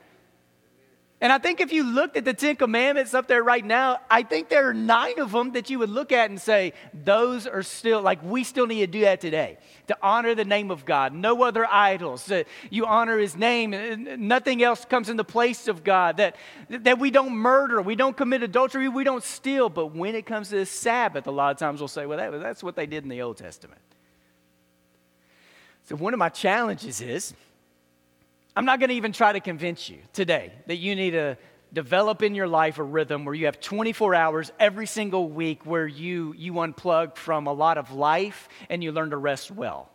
And 1.22 1.30
I 1.30 1.36
think 1.36 1.60
if 1.60 1.70
you 1.70 1.82
looked 1.82 2.16
at 2.16 2.24
the 2.24 2.32
Ten 2.32 2.56
Commandments 2.56 3.12
up 3.12 3.28
there 3.28 3.42
right 3.42 3.64
now, 3.64 3.98
I 4.10 4.22
think 4.22 4.48
there 4.48 4.70
are 4.70 4.74
nine 4.74 5.20
of 5.20 5.32
them 5.32 5.52
that 5.52 5.68
you 5.68 5.78
would 5.78 5.90
look 5.90 6.12
at 6.12 6.30
and 6.30 6.40
say, 6.40 6.72
those 6.94 7.46
are 7.46 7.62
still, 7.62 8.00
like, 8.00 8.22
we 8.22 8.42
still 8.42 8.66
need 8.66 8.80
to 8.80 8.86
do 8.86 9.00
that 9.02 9.20
today. 9.20 9.58
To 9.88 9.98
honor 10.00 10.34
the 10.34 10.46
name 10.46 10.70
of 10.70 10.86
God, 10.86 11.12
no 11.12 11.42
other 11.42 11.66
idols, 11.66 12.24
that 12.26 12.46
you 12.70 12.86
honor 12.86 13.18
his 13.18 13.36
name, 13.36 14.26
nothing 14.28 14.62
else 14.62 14.86
comes 14.86 15.10
in 15.10 15.18
the 15.18 15.24
place 15.24 15.68
of 15.68 15.84
God, 15.84 16.16
that, 16.16 16.36
that 16.70 16.98
we 16.98 17.10
don't 17.10 17.34
murder, 17.34 17.82
we 17.82 17.96
don't 17.96 18.16
commit 18.16 18.42
adultery, 18.42 18.88
we 18.88 19.04
don't 19.04 19.22
steal. 19.22 19.68
But 19.68 19.94
when 19.94 20.14
it 20.14 20.24
comes 20.24 20.48
to 20.48 20.56
the 20.56 20.66
Sabbath, 20.66 21.26
a 21.26 21.30
lot 21.30 21.50
of 21.50 21.58
times 21.58 21.82
we'll 21.82 21.88
say, 21.88 22.06
well, 22.06 22.16
that, 22.16 22.40
that's 22.40 22.62
what 22.62 22.76
they 22.76 22.86
did 22.86 23.02
in 23.02 23.10
the 23.10 23.20
Old 23.20 23.36
Testament. 23.36 23.82
So 25.84 25.96
one 25.96 26.14
of 26.14 26.18
my 26.18 26.30
challenges 26.30 27.02
is, 27.02 27.34
I'm 28.56 28.64
not 28.64 28.80
going 28.80 28.88
to 28.90 28.96
even 28.96 29.12
try 29.12 29.32
to 29.32 29.40
convince 29.40 29.88
you 29.88 29.98
today 30.12 30.52
that 30.66 30.76
you 30.76 30.96
need 30.96 31.12
to 31.12 31.38
develop 31.72 32.22
in 32.22 32.34
your 32.34 32.48
life 32.48 32.78
a 32.78 32.82
rhythm 32.82 33.24
where 33.24 33.34
you 33.34 33.46
have 33.46 33.60
24 33.60 34.14
hours 34.14 34.52
every 34.58 34.86
single 34.86 35.28
week 35.28 35.64
where 35.64 35.86
you, 35.86 36.34
you 36.36 36.54
unplug 36.54 37.16
from 37.16 37.46
a 37.46 37.52
lot 37.52 37.78
of 37.78 37.92
life 37.92 38.48
and 38.68 38.82
you 38.82 38.90
learn 38.90 39.10
to 39.10 39.16
rest 39.16 39.50
well. 39.50 39.88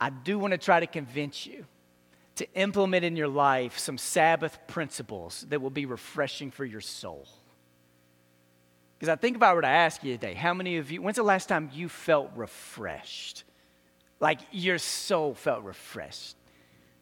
I 0.00 0.10
do 0.10 0.38
want 0.38 0.52
to 0.52 0.58
try 0.58 0.80
to 0.80 0.86
convince 0.86 1.46
you 1.46 1.66
to 2.36 2.46
implement 2.54 3.04
in 3.04 3.16
your 3.16 3.28
life 3.28 3.78
some 3.78 3.98
Sabbath 3.98 4.58
principles 4.66 5.44
that 5.50 5.60
will 5.60 5.70
be 5.70 5.84
refreshing 5.84 6.50
for 6.50 6.64
your 6.64 6.80
soul. 6.80 7.26
Because 8.98 9.10
I 9.10 9.16
think 9.16 9.36
if 9.36 9.42
I 9.42 9.52
were 9.52 9.62
to 9.62 9.68
ask 9.68 10.04
you 10.04 10.14
today, 10.14 10.34
how 10.34 10.54
many 10.54 10.76
of 10.76 10.90
you, 10.90 11.02
when's 11.02 11.16
the 11.16 11.22
last 11.22 11.48
time 11.48 11.70
you 11.72 11.88
felt 11.88 12.30
refreshed? 12.36 13.44
Like 14.20 14.40
your 14.52 14.78
soul 14.78 15.34
felt 15.34 15.64
refreshed? 15.64 16.36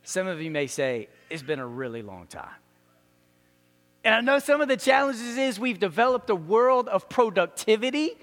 Some 0.08 0.26
of 0.26 0.40
you 0.40 0.50
may 0.50 0.68
say, 0.68 1.10
it's 1.28 1.42
been 1.42 1.58
a 1.58 1.66
really 1.66 2.00
long 2.00 2.28
time. 2.28 2.48
And 4.02 4.14
I 4.14 4.22
know 4.22 4.38
some 4.38 4.62
of 4.62 4.68
the 4.68 4.78
challenges 4.78 5.36
is 5.36 5.60
we've 5.60 5.78
developed 5.78 6.30
a 6.30 6.34
world 6.34 6.88
of 6.88 7.10
productivity. 7.10 8.16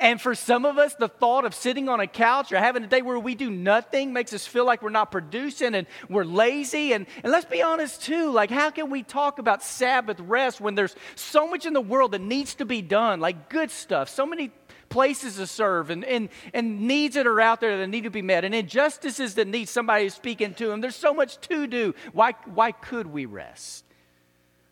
And 0.00 0.20
for 0.20 0.34
some 0.34 0.64
of 0.64 0.78
us, 0.78 0.94
the 0.94 1.06
thought 1.06 1.44
of 1.44 1.54
sitting 1.54 1.88
on 1.88 2.00
a 2.00 2.08
couch 2.08 2.50
or 2.50 2.58
having 2.58 2.82
a 2.82 2.88
day 2.88 3.02
where 3.02 3.20
we 3.20 3.36
do 3.36 3.50
nothing 3.50 4.12
makes 4.12 4.32
us 4.32 4.48
feel 4.48 4.66
like 4.66 4.82
we're 4.82 4.90
not 4.90 5.12
producing 5.12 5.76
and 5.76 5.86
we're 6.08 6.24
lazy. 6.24 6.92
And, 6.92 7.06
and 7.22 7.30
let's 7.30 7.46
be 7.46 7.62
honest, 7.62 8.02
too, 8.02 8.32
like, 8.32 8.50
how 8.50 8.70
can 8.70 8.90
we 8.90 9.04
talk 9.04 9.38
about 9.38 9.62
Sabbath 9.62 10.18
rest 10.18 10.60
when 10.60 10.74
there's 10.74 10.96
so 11.14 11.46
much 11.46 11.66
in 11.66 11.72
the 11.72 11.80
world 11.80 12.10
that 12.12 12.20
needs 12.20 12.56
to 12.56 12.64
be 12.64 12.82
done, 12.82 13.20
like 13.20 13.48
good 13.48 13.70
stuff, 13.70 14.08
so 14.08 14.26
many 14.26 14.50
places 14.88 15.36
to 15.36 15.46
serve 15.46 15.90
and, 15.90 16.04
and, 16.04 16.28
and 16.54 16.80
needs 16.80 17.14
that 17.14 17.26
are 17.26 17.40
out 17.40 17.60
there 17.60 17.78
that 17.78 17.88
need 17.88 18.04
to 18.04 18.10
be 18.10 18.22
met 18.22 18.44
and 18.44 18.54
injustices 18.54 19.34
that 19.34 19.46
need 19.46 19.68
somebody 19.68 20.08
speaking 20.08 20.54
to 20.54 20.68
them. 20.68 20.80
There's 20.80 20.96
so 20.96 21.14
much 21.14 21.38
to 21.48 21.66
do. 21.66 21.94
Why, 22.12 22.34
why 22.46 22.72
could 22.72 23.06
we 23.06 23.26
rest? 23.26 23.84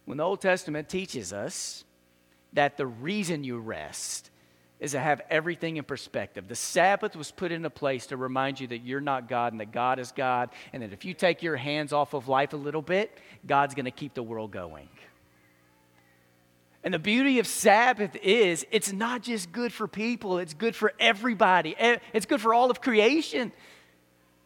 When 0.04 0.18
the 0.18 0.24
Old 0.24 0.40
Testament 0.40 0.88
teaches 0.88 1.32
us 1.32 1.84
that 2.52 2.76
the 2.76 2.86
reason 2.86 3.44
you 3.44 3.58
rest 3.58 4.30
is 4.78 4.92
to 4.92 5.00
have 5.00 5.22
everything 5.30 5.78
in 5.78 5.84
perspective. 5.84 6.48
The 6.48 6.54
Sabbath 6.54 7.16
was 7.16 7.30
put 7.30 7.50
into 7.50 7.70
place 7.70 8.06
to 8.08 8.16
remind 8.16 8.60
you 8.60 8.66
that 8.68 8.84
you're 8.84 9.00
not 9.00 9.28
God 9.28 9.52
and 9.52 9.60
that 9.60 9.72
God 9.72 9.98
is 9.98 10.12
God, 10.12 10.50
and 10.72 10.82
that 10.82 10.92
if 10.92 11.04
you 11.04 11.14
take 11.14 11.42
your 11.42 11.56
hands 11.56 11.92
off 11.92 12.12
of 12.12 12.28
life 12.28 12.52
a 12.52 12.58
little 12.58 12.82
bit, 12.82 13.16
God's 13.46 13.74
going 13.74 13.86
to 13.86 13.90
keep 13.90 14.12
the 14.12 14.22
world 14.22 14.50
going. 14.50 14.88
And 16.86 16.94
the 16.94 17.00
beauty 17.00 17.40
of 17.40 17.48
Sabbath 17.48 18.14
is 18.22 18.64
it's 18.70 18.92
not 18.92 19.22
just 19.22 19.50
good 19.50 19.72
for 19.72 19.88
people, 19.88 20.38
it's 20.38 20.54
good 20.54 20.76
for 20.76 20.92
everybody, 21.00 21.74
it's 21.80 22.26
good 22.26 22.40
for 22.40 22.54
all 22.54 22.70
of 22.70 22.80
creation. 22.80 23.50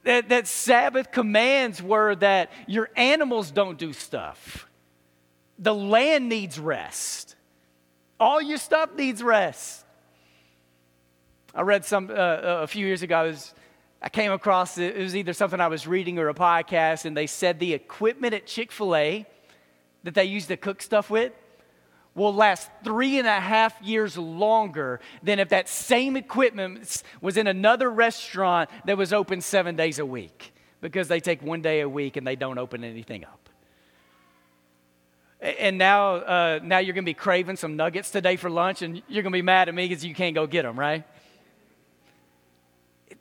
That, 0.05 0.31
that 0.31 0.47
Sabbath 0.47 1.13
commands 1.13 1.83
were 1.83 2.15
that 2.15 2.51
your 2.67 2.89
animals 2.97 3.51
don't 3.51 3.77
do 3.77 3.93
stuff, 3.93 4.67
the 5.59 5.75
land 5.75 6.31
needs 6.31 6.59
rest, 6.59 7.37
all 8.19 8.41
your 8.41 8.57
stuff 8.57 8.95
needs 8.97 9.23
rest. 9.23 9.85
I 11.55 11.61
read 11.61 11.85
some 11.85 12.09
uh, 12.09 12.15
a 12.63 12.67
few 12.67 12.87
years 12.87 13.03
ago. 13.03 13.19
I, 13.19 13.23
was, 13.25 13.53
I 14.01 14.09
came 14.09 14.33
across 14.33 14.79
it, 14.79 14.97
it 14.97 15.03
was 15.03 15.15
either 15.15 15.35
something 15.35 15.61
I 15.61 15.69
was 15.69 15.87
reading 15.87 16.19
or 16.19 16.31
a 16.31 16.35
podcast, 16.35 17.05
and 17.05 17.15
they 17.15 17.27
said 17.27 17.61
the 17.61 17.75
equipment 17.75 18.33
at 18.33 18.47
Chick 18.47 18.73
Fil 18.73 18.97
A 18.97 19.27
that 20.05 20.15
they 20.15 20.25
use 20.25 20.47
to 20.47 20.57
cook 20.57 20.81
stuff 20.81 21.11
with 21.11 21.35
will 22.21 22.35
last 22.35 22.71
three 22.85 23.19
and 23.19 23.27
a 23.27 23.41
half 23.41 23.81
years 23.83 24.17
longer 24.17 25.01
than 25.23 25.39
if 25.39 25.49
that 25.49 25.69
same 25.69 26.17
equipment 26.17 27.03
was 27.21 27.37
in 27.37 27.47
another 27.47 27.91
restaurant 27.91 28.69
that 28.85 28.97
was 28.97 29.13
open 29.13 29.41
seven 29.41 29.75
days 29.75 29.99
a 29.99 30.07
week 30.07 30.53
because 30.81 31.09
they 31.09 31.19
take 31.19 31.43
one 31.43 31.63
day 31.63 31.81
a 31.81 31.89
week 31.89 32.17
and 32.17 32.27
they 32.27 32.37
don't 32.37 32.59
open 32.59 32.85
anything 32.85 33.25
up. 33.25 33.49
And 35.41 35.79
now, 35.79 36.17
uh, 36.17 36.61
now 36.63 36.79
you're 36.79 36.93
going 36.93 37.05
to 37.05 37.11
be 37.11 37.15
craving 37.15 37.57
some 37.57 37.75
nuggets 37.75 38.11
today 38.11 38.37
for 38.37 38.51
lunch, 38.51 38.83
and 38.83 39.03
you're 39.09 39.23
going 39.23 39.33
to 39.33 39.39
be 39.39 39.43
mad 39.43 39.71
at 39.71 39.75
me 39.75 39.89
because 39.89 40.05
you 40.05 40.15
can't 40.15 40.35
go 40.35 40.47
get 40.47 40.63
them, 40.63 40.79
right? 40.79 41.05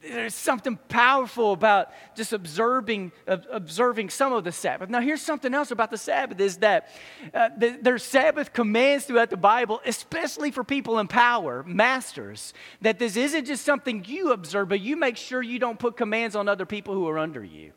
There's 0.01 0.36
something 0.36 0.77
powerful 0.88 1.51
about 1.51 1.91
just 2.15 2.32
observing, 2.32 3.12
observing 3.27 4.10
some 4.10 4.32
of 4.32 4.44
the 4.44 4.51
Sabbath. 4.51 4.89
Now, 4.89 5.01
here's 5.01 5.22
something 5.22 5.53
else 5.53 5.72
about 5.72 5.91
the 5.91 5.98
Sabbath 5.98 6.39
is 6.39 6.58
that 6.58 6.89
uh, 7.34 7.50
the, 7.58 7.77
there's 7.82 8.03
Sabbath 8.03 8.53
commands 8.53 9.06
throughout 9.06 9.29
the 9.29 9.38
Bible, 9.38 9.82
especially 9.86 10.51
for 10.51 10.63
people 10.63 11.00
in 11.00 11.08
power, 11.08 11.63
masters, 11.63 12.53
that 12.82 12.98
this 12.98 13.18
isn't 13.18 13.46
just 13.46 13.65
something 13.65 14.06
you 14.08 14.32
observe, 14.32 14.70
but 14.70 14.79
you 14.79 14.96
make 14.96 15.18
sure 15.18 15.41
you 15.41 15.60
don't 15.60 15.79
put 15.79 15.98
commands 15.98 16.36
on 16.36 16.48
other 16.48 16.65
people 16.65 16.94
who 16.94 17.08
are 17.08 17.20
under 17.20 17.44
you. 17.44 17.74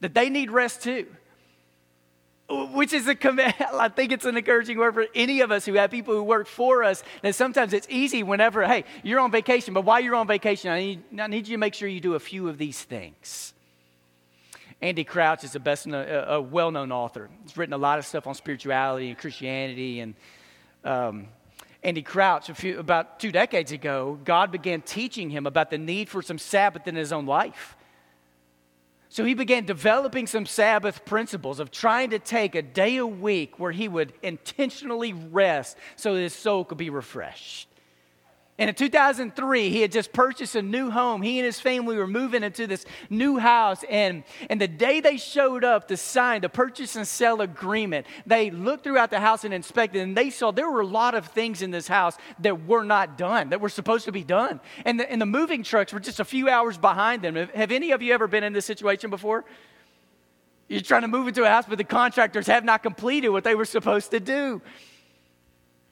That 0.00 0.14
they 0.14 0.30
need 0.30 0.50
rest 0.50 0.82
too 0.82 1.06
which 2.72 2.92
is 2.92 3.06
a 3.08 3.14
command. 3.14 3.54
I 3.74 3.88
think 3.88 4.12
it's 4.12 4.24
an 4.24 4.36
encouraging 4.36 4.78
word 4.78 4.94
for 4.94 5.06
any 5.14 5.40
of 5.40 5.50
us 5.50 5.64
who 5.64 5.74
have 5.74 5.90
people 5.90 6.14
who 6.14 6.22
work 6.22 6.46
for 6.46 6.84
us. 6.84 7.02
That 7.22 7.34
sometimes 7.34 7.72
it's 7.72 7.86
easy 7.90 8.22
whenever, 8.22 8.66
hey, 8.66 8.84
you're 9.02 9.20
on 9.20 9.30
vacation, 9.30 9.74
but 9.74 9.84
while 9.84 10.00
you're 10.00 10.14
on 10.14 10.26
vacation, 10.26 10.70
I 10.70 10.80
need, 10.80 11.20
I 11.20 11.26
need 11.26 11.48
you 11.48 11.54
to 11.54 11.58
make 11.58 11.74
sure 11.74 11.88
you 11.88 12.00
do 12.00 12.14
a 12.14 12.20
few 12.20 12.48
of 12.48 12.58
these 12.58 12.82
things. 12.82 13.52
Andy 14.80 15.04
Crouch 15.04 15.44
is 15.44 15.54
a, 15.54 15.60
best, 15.60 15.86
a 15.86 16.40
well 16.40 16.70
known 16.70 16.92
author. 16.92 17.30
He's 17.42 17.56
written 17.56 17.72
a 17.72 17.78
lot 17.78 17.98
of 17.98 18.06
stuff 18.06 18.26
on 18.26 18.34
spirituality 18.34 19.08
and 19.08 19.18
Christianity. 19.18 20.00
And 20.00 20.14
um, 20.84 21.28
Andy 21.82 22.02
Crouch, 22.02 22.50
few, 22.50 22.78
about 22.78 23.18
two 23.18 23.32
decades 23.32 23.72
ago, 23.72 24.18
God 24.24 24.50
began 24.50 24.82
teaching 24.82 25.30
him 25.30 25.46
about 25.46 25.70
the 25.70 25.78
need 25.78 26.08
for 26.08 26.22
some 26.22 26.38
Sabbath 26.38 26.86
in 26.86 26.96
his 26.96 27.12
own 27.12 27.26
life. 27.26 27.76
So 29.14 29.24
he 29.24 29.34
began 29.34 29.64
developing 29.64 30.26
some 30.26 30.44
Sabbath 30.44 31.04
principles 31.04 31.60
of 31.60 31.70
trying 31.70 32.10
to 32.10 32.18
take 32.18 32.56
a 32.56 32.62
day 32.62 32.96
a 32.96 33.06
week 33.06 33.60
where 33.60 33.70
he 33.70 33.86
would 33.86 34.12
intentionally 34.24 35.12
rest 35.12 35.76
so 35.94 36.16
his 36.16 36.34
soul 36.34 36.64
could 36.64 36.78
be 36.78 36.90
refreshed. 36.90 37.68
And 38.56 38.68
in 38.68 38.76
2003, 38.76 39.68
he 39.70 39.80
had 39.80 39.90
just 39.90 40.12
purchased 40.12 40.54
a 40.54 40.62
new 40.62 40.88
home. 40.88 41.22
He 41.22 41.40
and 41.40 41.44
his 41.44 41.58
family 41.58 41.96
were 41.96 42.06
moving 42.06 42.44
into 42.44 42.68
this 42.68 42.86
new 43.10 43.36
house. 43.36 43.84
And, 43.90 44.22
and 44.48 44.60
the 44.60 44.68
day 44.68 45.00
they 45.00 45.16
showed 45.16 45.64
up 45.64 45.88
to 45.88 45.96
sign 45.96 46.40
the 46.40 46.48
purchase 46.48 46.94
and 46.94 47.06
sell 47.06 47.40
agreement, 47.40 48.06
they 48.26 48.52
looked 48.52 48.84
throughout 48.84 49.10
the 49.10 49.18
house 49.18 49.42
and 49.42 49.52
inspected, 49.52 50.02
and 50.02 50.16
they 50.16 50.30
saw 50.30 50.52
there 50.52 50.70
were 50.70 50.82
a 50.82 50.86
lot 50.86 51.16
of 51.16 51.26
things 51.26 51.62
in 51.62 51.72
this 51.72 51.88
house 51.88 52.16
that 52.38 52.64
were 52.64 52.84
not 52.84 53.18
done, 53.18 53.48
that 53.48 53.60
were 53.60 53.68
supposed 53.68 54.04
to 54.04 54.12
be 54.12 54.22
done. 54.22 54.60
And 54.84 55.00
the, 55.00 55.10
and 55.10 55.20
the 55.20 55.26
moving 55.26 55.64
trucks 55.64 55.92
were 55.92 55.98
just 55.98 56.20
a 56.20 56.24
few 56.24 56.48
hours 56.48 56.78
behind 56.78 57.22
them. 57.22 57.34
Have 57.34 57.72
any 57.72 57.90
of 57.90 58.02
you 58.02 58.14
ever 58.14 58.28
been 58.28 58.44
in 58.44 58.52
this 58.52 58.66
situation 58.66 59.10
before? 59.10 59.44
You're 60.68 60.80
trying 60.80 61.02
to 61.02 61.08
move 61.08 61.26
into 61.26 61.42
a 61.42 61.48
house, 61.48 61.64
but 61.68 61.78
the 61.78 61.84
contractors 61.84 62.46
have 62.46 62.64
not 62.64 62.84
completed 62.84 63.30
what 63.30 63.42
they 63.42 63.56
were 63.56 63.64
supposed 63.64 64.12
to 64.12 64.20
do. 64.20 64.62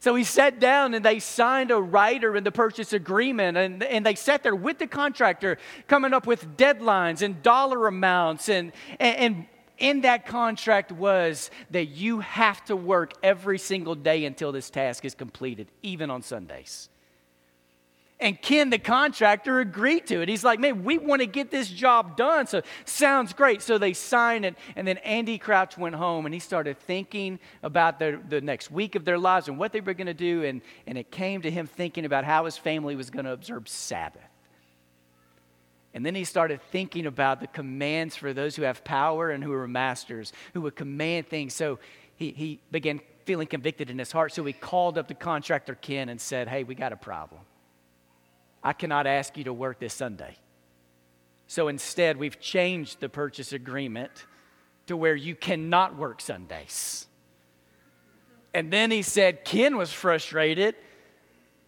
So 0.02 0.16
he 0.16 0.24
sat 0.24 0.58
down 0.58 0.94
and 0.94 1.04
they 1.04 1.20
signed 1.20 1.70
a 1.70 1.80
rider 1.80 2.34
in 2.34 2.42
the 2.42 2.50
purchase 2.50 2.92
agreement 2.92 3.56
and, 3.56 3.84
and 3.84 4.04
they 4.04 4.16
sat 4.16 4.42
there 4.42 4.56
with 4.56 4.80
the 4.80 4.88
contractor 4.88 5.58
coming 5.86 6.12
up 6.12 6.26
with 6.26 6.56
deadlines 6.56 7.22
and 7.22 7.40
dollar 7.40 7.86
amounts. 7.86 8.48
And, 8.48 8.72
and, 8.98 9.16
and 9.16 9.46
in 9.78 10.00
that 10.00 10.26
contract 10.26 10.90
was 10.90 11.52
that 11.70 11.84
you 11.84 12.18
have 12.18 12.64
to 12.64 12.74
work 12.74 13.12
every 13.22 13.60
single 13.60 13.94
day 13.94 14.24
until 14.24 14.50
this 14.50 14.70
task 14.70 15.04
is 15.04 15.14
completed, 15.14 15.68
even 15.84 16.10
on 16.10 16.22
Sundays. 16.22 16.88
And 18.22 18.40
Ken, 18.40 18.70
the 18.70 18.78
contractor, 18.78 19.58
agreed 19.58 20.06
to 20.06 20.20
it. 20.22 20.28
He's 20.28 20.44
like, 20.44 20.60
man, 20.60 20.84
we 20.84 20.96
want 20.96 21.22
to 21.22 21.26
get 21.26 21.50
this 21.50 21.68
job 21.68 22.16
done. 22.16 22.46
So 22.46 22.62
sounds 22.84 23.32
great. 23.32 23.62
So 23.62 23.78
they 23.78 23.94
signed 23.94 24.44
it. 24.44 24.54
And 24.76 24.86
then 24.86 24.98
Andy 24.98 25.38
Crouch 25.38 25.76
went 25.76 25.96
home 25.96 26.24
and 26.24 26.32
he 26.32 26.38
started 26.38 26.78
thinking 26.78 27.40
about 27.64 27.98
the, 27.98 28.20
the 28.28 28.40
next 28.40 28.70
week 28.70 28.94
of 28.94 29.04
their 29.04 29.18
lives 29.18 29.48
and 29.48 29.58
what 29.58 29.72
they 29.72 29.80
were 29.80 29.92
going 29.92 30.06
to 30.06 30.14
do. 30.14 30.44
And, 30.44 30.62
and 30.86 30.96
it 30.96 31.10
came 31.10 31.42
to 31.42 31.50
him 31.50 31.66
thinking 31.66 32.04
about 32.04 32.24
how 32.24 32.44
his 32.44 32.56
family 32.56 32.94
was 32.94 33.10
going 33.10 33.24
to 33.24 33.32
observe 33.32 33.66
Sabbath. 33.66 34.22
And 35.92 36.06
then 36.06 36.14
he 36.14 36.22
started 36.22 36.60
thinking 36.70 37.06
about 37.06 37.40
the 37.40 37.48
commands 37.48 38.14
for 38.14 38.32
those 38.32 38.54
who 38.54 38.62
have 38.62 38.84
power 38.84 39.30
and 39.30 39.42
who 39.42 39.52
are 39.52 39.66
masters, 39.66 40.32
who 40.54 40.60
would 40.60 40.76
command 40.76 41.26
things. 41.26 41.54
So 41.54 41.80
he, 42.14 42.30
he 42.30 42.60
began 42.70 43.00
feeling 43.24 43.48
convicted 43.48 43.90
in 43.90 43.98
his 43.98 44.12
heart. 44.12 44.32
So 44.32 44.44
he 44.44 44.52
called 44.52 44.96
up 44.96 45.08
the 45.08 45.14
contractor, 45.14 45.74
Ken, 45.74 46.08
and 46.08 46.20
said, 46.20 46.46
Hey, 46.46 46.62
we 46.62 46.76
got 46.76 46.92
a 46.92 46.96
problem. 46.96 47.40
I 48.62 48.72
cannot 48.72 49.06
ask 49.06 49.36
you 49.36 49.44
to 49.44 49.52
work 49.52 49.78
this 49.80 49.94
Sunday. 49.94 50.36
So 51.46 51.68
instead, 51.68 52.16
we've 52.16 52.40
changed 52.40 53.00
the 53.00 53.08
purchase 53.08 53.52
agreement 53.52 54.26
to 54.86 54.96
where 54.96 55.14
you 55.14 55.34
cannot 55.34 55.96
work 55.96 56.20
Sundays. 56.20 57.06
And 58.54 58.72
then 58.72 58.90
he 58.90 59.02
said 59.02 59.44
Ken 59.44 59.76
was 59.76 59.92
frustrated 59.92 60.74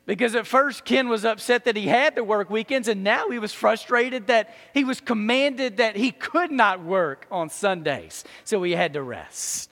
because 0.06 0.34
at 0.34 0.46
first 0.46 0.84
Ken 0.84 1.08
was 1.08 1.24
upset 1.24 1.64
that 1.64 1.76
he 1.76 1.86
had 1.86 2.16
to 2.16 2.24
work 2.24 2.50
weekends, 2.50 2.88
and 2.88 3.02
now 3.02 3.30
he 3.30 3.38
was 3.38 3.52
frustrated 3.52 4.26
that 4.26 4.54
he 4.74 4.84
was 4.84 5.00
commanded 5.00 5.78
that 5.78 5.96
he 5.96 6.10
could 6.10 6.50
not 6.50 6.82
work 6.84 7.26
on 7.30 7.48
Sundays. 7.48 8.24
So 8.44 8.62
he 8.62 8.72
had 8.72 8.92
to 8.92 9.02
rest. 9.02 9.70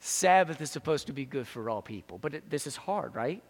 Sabbath 0.00 0.60
is 0.60 0.70
supposed 0.70 1.08
to 1.08 1.12
be 1.12 1.26
good 1.26 1.46
for 1.46 1.68
all 1.68 1.82
people, 1.82 2.16
but 2.18 2.32
it, 2.32 2.48
this 2.48 2.66
is 2.66 2.76
hard, 2.76 3.14
right? 3.14 3.42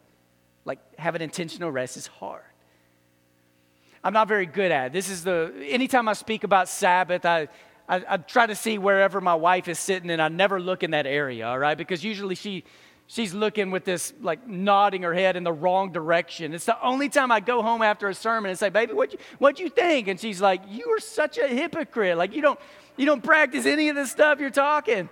Like 0.64 0.80
having 0.99 1.23
intentional 1.23 1.71
rest 1.71 1.97
is 1.97 2.09
hard. 2.09 2.42
I'm 4.05 4.12
not 4.12 4.29
very 4.29 4.47
good 4.47 4.71
at. 4.71 4.93
This 4.93 5.09
is 5.09 5.25
the, 5.25 5.53
anytime 5.69 6.09
I 6.09 6.12
speak 6.12 6.45
about 6.45 6.69
Sabbath, 6.69 7.25
I, 7.25 7.49
I, 7.88 8.03
I, 8.09 8.17
try 8.17 8.47
to 8.47 8.55
see 8.55 8.79
wherever 8.79 9.21
my 9.21 9.35
wife 9.35 9.69
is 9.69 9.79
sitting 9.79 10.11
and 10.11 10.21
I 10.21 10.29
never 10.29 10.61
look 10.61 10.83
in 10.83 10.91
that 10.93 11.07
area, 11.07 11.47
all 11.47 11.59
right? 11.59 11.76
Because 11.76 12.05
usually 12.05 12.35
she, 12.35 12.65
she's 13.07 13.33
looking 13.33 13.71
with 13.71 13.85
this, 13.85 14.12
like 14.21 14.47
nodding 14.47 15.03
her 15.03 15.15
head 15.15 15.37
in 15.37 15.45
the 15.45 15.53
wrong 15.53 15.93
direction. 15.93 16.53
It's 16.53 16.65
the 16.65 16.81
only 16.83 17.09
time 17.09 17.31
I 17.31 17.41
go 17.41 17.62
home 17.62 17.83
after 17.83 18.09
a 18.09 18.15
sermon 18.15 18.50
and 18.50 18.59
say, 18.59 18.69
baby, 18.69 18.93
what'd 18.93 19.15
you, 19.15 19.19
what'd 19.38 19.61
you 19.61 19.71
think? 19.71 20.09
And 20.09 20.19
she's 20.19 20.41
like, 20.41 20.62
you 20.69 20.88
are 20.91 21.00
such 21.00 21.38
a 21.38 21.47
hypocrite. 21.47 22.17
Like 22.17 22.35
you 22.35 22.43
don't, 22.43 22.59
you 22.97 23.07
don't 23.07 23.23
practice 23.23 23.67
any 23.67 23.88
of 23.88 23.97
the 23.97 24.07
stuff 24.07 24.41
you're 24.41 24.50
talking. 24.50 25.09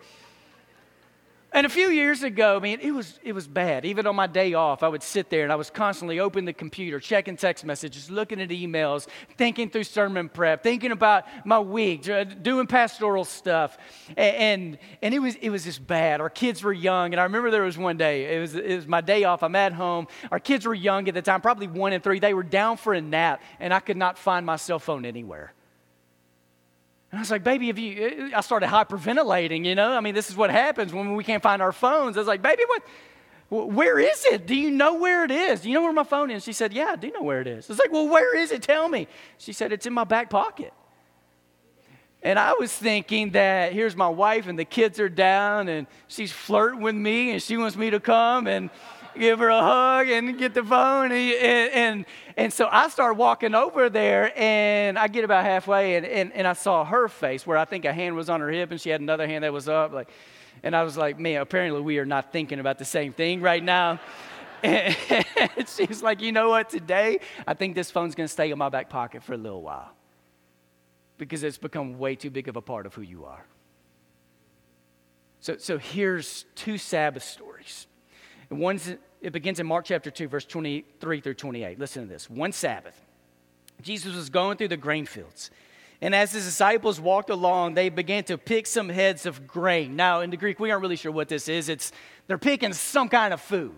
And 1.54 1.64
a 1.64 1.68
few 1.68 1.90
years 1.90 2.24
ago, 2.24 2.58
man, 2.58 2.80
it 2.80 2.90
was, 2.90 3.20
it 3.22 3.32
was 3.32 3.46
bad. 3.46 3.84
Even 3.84 4.08
on 4.08 4.16
my 4.16 4.26
day 4.26 4.54
off, 4.54 4.82
I 4.82 4.88
would 4.88 5.04
sit 5.04 5.30
there 5.30 5.44
and 5.44 5.52
I 5.52 5.54
was 5.54 5.70
constantly 5.70 6.18
opening 6.18 6.46
the 6.46 6.52
computer, 6.52 6.98
checking 6.98 7.36
text 7.36 7.64
messages, 7.64 8.10
looking 8.10 8.40
at 8.40 8.48
emails, 8.48 9.06
thinking 9.38 9.70
through 9.70 9.84
sermon 9.84 10.28
prep, 10.28 10.64
thinking 10.64 10.90
about 10.90 11.26
my 11.46 11.60
week, 11.60 12.02
doing 12.42 12.66
pastoral 12.66 13.24
stuff. 13.24 13.78
And, 14.16 14.78
and 15.00 15.14
it, 15.14 15.20
was, 15.20 15.36
it 15.36 15.50
was 15.50 15.62
just 15.62 15.86
bad. 15.86 16.20
Our 16.20 16.28
kids 16.28 16.64
were 16.64 16.72
young. 16.72 17.14
And 17.14 17.20
I 17.20 17.22
remember 17.22 17.52
there 17.52 17.62
was 17.62 17.78
one 17.78 17.98
day, 17.98 18.34
it 18.34 18.40
was, 18.40 18.56
it 18.56 18.74
was 18.74 18.88
my 18.88 19.00
day 19.00 19.22
off. 19.22 19.44
I'm 19.44 19.54
at 19.54 19.72
home. 19.72 20.08
Our 20.32 20.40
kids 20.40 20.66
were 20.66 20.74
young 20.74 21.06
at 21.06 21.14
the 21.14 21.22
time, 21.22 21.40
probably 21.40 21.68
one 21.68 21.92
and 21.92 22.02
three. 22.02 22.18
They 22.18 22.34
were 22.34 22.42
down 22.42 22.78
for 22.78 22.94
a 22.94 23.00
nap, 23.00 23.40
and 23.60 23.72
I 23.72 23.78
could 23.78 23.96
not 23.96 24.18
find 24.18 24.44
my 24.44 24.56
cell 24.56 24.80
phone 24.80 25.04
anywhere. 25.04 25.52
And 27.14 27.20
I 27.20 27.22
was 27.22 27.30
like, 27.30 27.44
baby, 27.44 27.68
if 27.68 27.78
you, 27.78 28.06
uh, 28.06 28.24
uh, 28.24 28.38
I 28.38 28.40
started 28.40 28.68
hyperventilating, 28.68 29.64
you 29.64 29.76
know? 29.76 29.92
I 29.92 30.00
mean, 30.00 30.16
this 30.16 30.30
is 30.30 30.36
what 30.36 30.50
happens 30.50 30.92
when 30.92 31.14
we 31.14 31.22
can't 31.22 31.44
find 31.44 31.62
our 31.62 31.70
phones. 31.70 32.16
I 32.16 32.20
was 32.20 32.26
like, 32.26 32.42
baby, 32.42 32.64
what, 32.66 33.70
where 33.70 34.00
is 34.00 34.24
it? 34.24 34.48
Do 34.48 34.56
you 34.56 34.72
know 34.72 34.94
where 34.94 35.24
it 35.24 35.30
is? 35.30 35.60
Do 35.60 35.68
you 35.68 35.74
know 35.74 35.82
where 35.82 35.92
my 35.92 36.02
phone 36.02 36.32
is? 36.32 36.42
She 36.42 36.52
said, 36.52 36.72
yeah, 36.72 36.86
I 36.86 36.96
do 36.96 37.12
know 37.12 37.22
where 37.22 37.40
it 37.40 37.46
is. 37.46 37.70
I 37.70 37.74
was 37.74 37.78
like, 37.78 37.92
well, 37.92 38.08
where 38.08 38.36
is 38.36 38.50
it? 38.50 38.62
Tell 38.62 38.88
me. 38.88 39.06
She 39.38 39.52
said, 39.52 39.72
it's 39.72 39.86
in 39.86 39.92
my 39.92 40.02
back 40.02 40.28
pocket. 40.28 40.72
And 42.20 42.36
I 42.36 42.54
was 42.54 42.72
thinking 42.72 43.30
that 43.30 43.72
here's 43.72 43.94
my 43.94 44.08
wife 44.08 44.48
and 44.48 44.58
the 44.58 44.64
kids 44.64 44.98
are 44.98 45.08
down 45.08 45.68
and 45.68 45.86
she's 46.08 46.32
flirting 46.32 46.80
with 46.80 46.96
me 46.96 47.30
and 47.30 47.40
she 47.40 47.56
wants 47.56 47.76
me 47.76 47.90
to 47.90 48.00
come 48.00 48.48
and 48.48 48.70
give 49.18 49.38
her 49.38 49.48
a 49.48 49.60
hug 49.60 50.08
and 50.08 50.38
get 50.38 50.54
the 50.54 50.62
phone. 50.62 51.12
And, 51.12 51.72
and, 51.72 52.06
and 52.36 52.52
so 52.52 52.68
I 52.70 52.88
started 52.88 53.18
walking 53.18 53.54
over 53.54 53.88
there, 53.88 54.32
and 54.38 54.98
I 54.98 55.08
get 55.08 55.24
about 55.24 55.44
halfway, 55.44 55.96
and, 55.96 56.06
and, 56.06 56.32
and 56.32 56.46
I 56.46 56.52
saw 56.52 56.84
her 56.84 57.08
face 57.08 57.46
where 57.46 57.56
I 57.56 57.64
think 57.64 57.84
a 57.84 57.92
hand 57.92 58.16
was 58.16 58.28
on 58.28 58.40
her 58.40 58.50
hip, 58.50 58.70
and 58.70 58.80
she 58.80 58.90
had 58.90 59.00
another 59.00 59.26
hand 59.26 59.44
that 59.44 59.52
was 59.52 59.68
up. 59.68 59.92
Like, 59.92 60.10
and 60.62 60.74
I 60.74 60.82
was 60.82 60.96
like, 60.96 61.18
man, 61.18 61.40
apparently 61.40 61.80
we 61.80 61.98
are 61.98 62.06
not 62.06 62.32
thinking 62.32 62.58
about 62.58 62.78
the 62.78 62.84
same 62.84 63.12
thing 63.12 63.40
right 63.40 63.62
now. 63.62 64.00
And 64.64 65.68
she's 65.68 66.02
like, 66.02 66.22
you 66.22 66.32
know 66.32 66.48
what, 66.48 66.70
today, 66.70 67.18
I 67.46 67.52
think 67.52 67.74
this 67.74 67.90
phone's 67.90 68.14
going 68.14 68.26
to 68.26 68.32
stay 68.32 68.50
in 68.50 68.56
my 68.56 68.70
back 68.70 68.88
pocket 68.88 69.22
for 69.22 69.34
a 69.34 69.36
little 69.36 69.60
while 69.60 69.92
because 71.18 71.42
it's 71.42 71.58
become 71.58 71.98
way 71.98 72.16
too 72.16 72.30
big 72.30 72.48
of 72.48 72.56
a 72.56 72.62
part 72.62 72.86
of 72.86 72.94
who 72.94 73.02
you 73.02 73.26
are. 73.26 73.44
So, 75.40 75.58
so 75.58 75.76
here's 75.76 76.46
two 76.54 76.78
Sabbath 76.78 77.24
stories. 77.24 77.86
One's, 78.50 78.94
it 79.20 79.32
begins 79.32 79.60
in 79.60 79.66
Mark 79.66 79.84
chapter 79.84 80.10
2, 80.10 80.28
verse 80.28 80.44
23 80.44 81.20
through 81.20 81.34
28. 81.34 81.78
Listen 81.78 82.02
to 82.02 82.08
this. 82.08 82.28
One 82.28 82.52
Sabbath, 82.52 83.00
Jesus 83.82 84.14
was 84.14 84.30
going 84.30 84.56
through 84.56 84.68
the 84.68 84.76
grain 84.76 85.06
fields, 85.06 85.50
And 86.00 86.14
as 86.14 86.32
his 86.32 86.44
disciples 86.44 87.00
walked 87.00 87.30
along, 87.30 87.74
they 87.74 87.88
began 87.88 88.24
to 88.24 88.38
pick 88.38 88.66
some 88.66 88.88
heads 88.88 89.26
of 89.26 89.46
grain. 89.46 89.96
Now, 89.96 90.20
in 90.20 90.30
the 90.30 90.36
Greek, 90.36 90.60
we 90.60 90.70
aren't 90.70 90.82
really 90.82 90.96
sure 90.96 91.12
what 91.12 91.28
this 91.28 91.48
is. 91.48 91.68
It's 91.68 91.92
they're 92.26 92.38
picking 92.38 92.72
some 92.72 93.08
kind 93.08 93.34
of 93.34 93.40
food. 93.40 93.74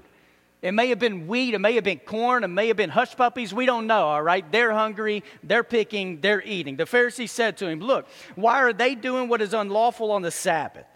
It 0.63 0.73
may 0.73 0.89
have 0.89 0.99
been 0.99 1.27
wheat, 1.27 1.55
it 1.55 1.61
may 1.61 1.75
have 1.75 1.85
been 1.85 1.99
corn, 1.99 2.43
it 2.43 2.49
may 2.49 2.69
have 2.69 2.77
been 2.77 2.91
hush 2.91 3.15
puppies. 3.15 3.53
We 3.53 3.67
don't 3.67 3.87
know, 3.87 4.07
all 4.09 4.23
right? 4.23 4.51
They're 4.51 4.73
hungry, 4.73 5.23
they're 5.43 5.63
picking, 5.63 6.21
they're 6.21 6.43
eating. 6.43 6.77
The 6.77 6.87
Pharisees 6.87 7.31
said 7.31 7.59
to 7.59 7.69
him, 7.69 7.81
Look, 7.81 8.09
why 8.35 8.63
are 8.63 8.73
they 8.73 8.95
doing 8.95 9.29
what 9.29 9.43
is 9.43 9.53
unlawful 9.55 10.11
on 10.11 10.23
the 10.23 10.31
Sabbath? 10.31 10.87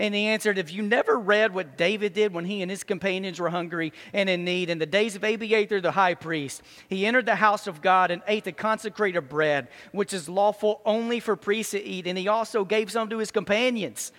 And 0.00 0.14
he 0.14 0.28
answered, 0.28 0.56
If 0.56 0.72
you 0.72 0.82
never 0.82 1.18
read 1.18 1.52
what 1.52 1.76
David 1.76 2.14
did 2.14 2.32
when 2.32 2.46
he 2.46 2.62
and 2.62 2.70
his 2.70 2.84
companions 2.84 3.38
were 3.38 3.50
hungry 3.50 3.92
and 4.14 4.30
in 4.30 4.46
need, 4.46 4.70
in 4.70 4.78
the 4.78 4.86
days 4.86 5.14
of 5.14 5.22
Abiathar 5.22 5.82
the 5.82 5.90
high 5.90 6.14
priest, 6.14 6.62
he 6.88 7.04
entered 7.04 7.26
the 7.26 7.34
house 7.34 7.66
of 7.66 7.82
God 7.82 8.10
and 8.10 8.22
ate 8.26 8.44
the 8.44 8.52
consecrated 8.52 9.28
bread, 9.28 9.68
which 9.92 10.14
is 10.14 10.26
lawful 10.26 10.80
only 10.86 11.20
for 11.20 11.36
priests 11.36 11.72
to 11.72 11.84
eat, 11.84 12.06
and 12.06 12.16
he 12.16 12.28
also 12.28 12.64
gave 12.64 12.90
some 12.90 13.10
to 13.10 13.18
his 13.18 13.30
companions. 13.30 14.10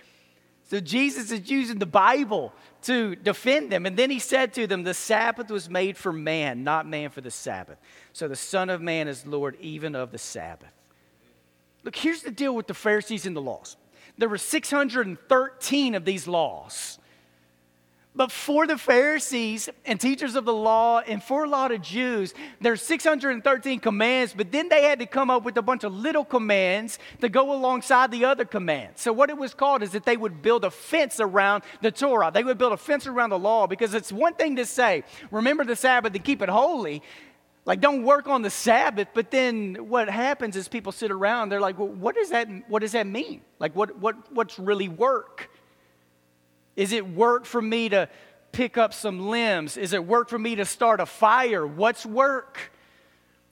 So 0.70 0.78
Jesus 0.78 1.32
is 1.32 1.50
using 1.50 1.80
the 1.80 1.84
Bible 1.86 2.52
to 2.82 3.16
defend 3.16 3.72
them. 3.72 3.84
And 3.84 3.96
then 3.96 4.08
he 4.08 4.20
said 4.20 4.54
to 4.54 4.68
them, 4.68 4.84
The 4.84 4.94
Sabbath 4.94 5.50
was 5.50 5.68
made 5.68 5.96
for 5.96 6.12
man, 6.12 6.62
not 6.62 6.86
man 6.86 7.10
for 7.10 7.22
the 7.22 7.30
Sabbath. 7.32 7.78
So 8.12 8.28
the 8.28 8.36
Son 8.36 8.70
of 8.70 8.80
Man 8.80 9.08
is 9.08 9.26
Lord 9.26 9.56
even 9.60 9.96
of 9.96 10.12
the 10.12 10.18
Sabbath. 10.18 10.70
Look, 11.82 11.96
here's 11.96 12.22
the 12.22 12.30
deal 12.30 12.54
with 12.54 12.68
the 12.68 12.74
Pharisees 12.74 13.26
and 13.26 13.34
the 13.34 13.42
laws 13.42 13.76
there 14.18 14.28
were 14.28 14.38
613 14.38 15.94
of 15.94 16.04
these 16.04 16.28
laws. 16.28 16.98
But 18.14 18.30
for 18.30 18.66
the 18.66 18.76
Pharisees 18.76 19.70
and 19.86 19.98
teachers 19.98 20.34
of 20.34 20.44
the 20.44 20.52
law, 20.52 21.00
and 21.00 21.22
for 21.22 21.44
a 21.44 21.48
lot 21.48 21.72
of 21.72 21.80
Jews, 21.80 22.34
there's 22.60 22.82
613 22.82 23.80
commands, 23.80 24.34
but 24.36 24.52
then 24.52 24.68
they 24.68 24.82
had 24.82 24.98
to 24.98 25.06
come 25.06 25.30
up 25.30 25.44
with 25.44 25.56
a 25.56 25.62
bunch 25.62 25.82
of 25.82 25.94
little 25.94 26.24
commands 26.24 26.98
to 27.22 27.30
go 27.30 27.54
alongside 27.54 28.10
the 28.10 28.26
other 28.26 28.44
commands. 28.44 29.00
So, 29.00 29.14
what 29.14 29.30
it 29.30 29.38
was 29.38 29.54
called 29.54 29.82
is 29.82 29.92
that 29.92 30.04
they 30.04 30.18
would 30.18 30.42
build 30.42 30.66
a 30.66 30.70
fence 30.70 31.20
around 31.20 31.62
the 31.80 31.90
Torah. 31.90 32.30
They 32.30 32.44
would 32.44 32.58
build 32.58 32.74
a 32.74 32.76
fence 32.76 33.06
around 33.06 33.30
the 33.30 33.38
law 33.38 33.66
because 33.66 33.94
it's 33.94 34.12
one 34.12 34.34
thing 34.34 34.56
to 34.56 34.66
say, 34.66 35.04
remember 35.30 35.64
the 35.64 35.76
Sabbath 35.76 36.14
and 36.14 36.22
keep 36.22 36.42
it 36.42 36.50
holy. 36.50 37.02
Like, 37.64 37.80
don't 37.80 38.02
work 38.02 38.26
on 38.26 38.42
the 38.42 38.50
Sabbath, 38.50 39.08
but 39.14 39.30
then 39.30 39.88
what 39.88 40.08
happens 40.08 40.56
is 40.56 40.66
people 40.66 40.90
sit 40.90 41.12
around, 41.12 41.48
they're 41.48 41.60
like, 41.60 41.78
well, 41.78 41.88
what 41.88 42.16
does 42.16 42.30
that, 42.30 42.48
what 42.68 42.80
does 42.80 42.92
that 42.92 43.06
mean? 43.06 43.42
Like, 43.60 43.76
what, 43.76 43.98
what, 43.98 44.32
what's 44.32 44.58
really 44.58 44.88
work? 44.88 45.48
Is 46.74 46.92
it 46.92 47.08
work 47.08 47.44
for 47.44 47.62
me 47.62 47.88
to 47.90 48.08
pick 48.50 48.76
up 48.76 48.92
some 48.92 49.28
limbs? 49.28 49.76
Is 49.76 49.92
it 49.92 50.04
work 50.04 50.28
for 50.28 50.38
me 50.38 50.56
to 50.56 50.64
start 50.64 50.98
a 50.98 51.06
fire? 51.06 51.64
What's 51.64 52.04
work? 52.04 52.72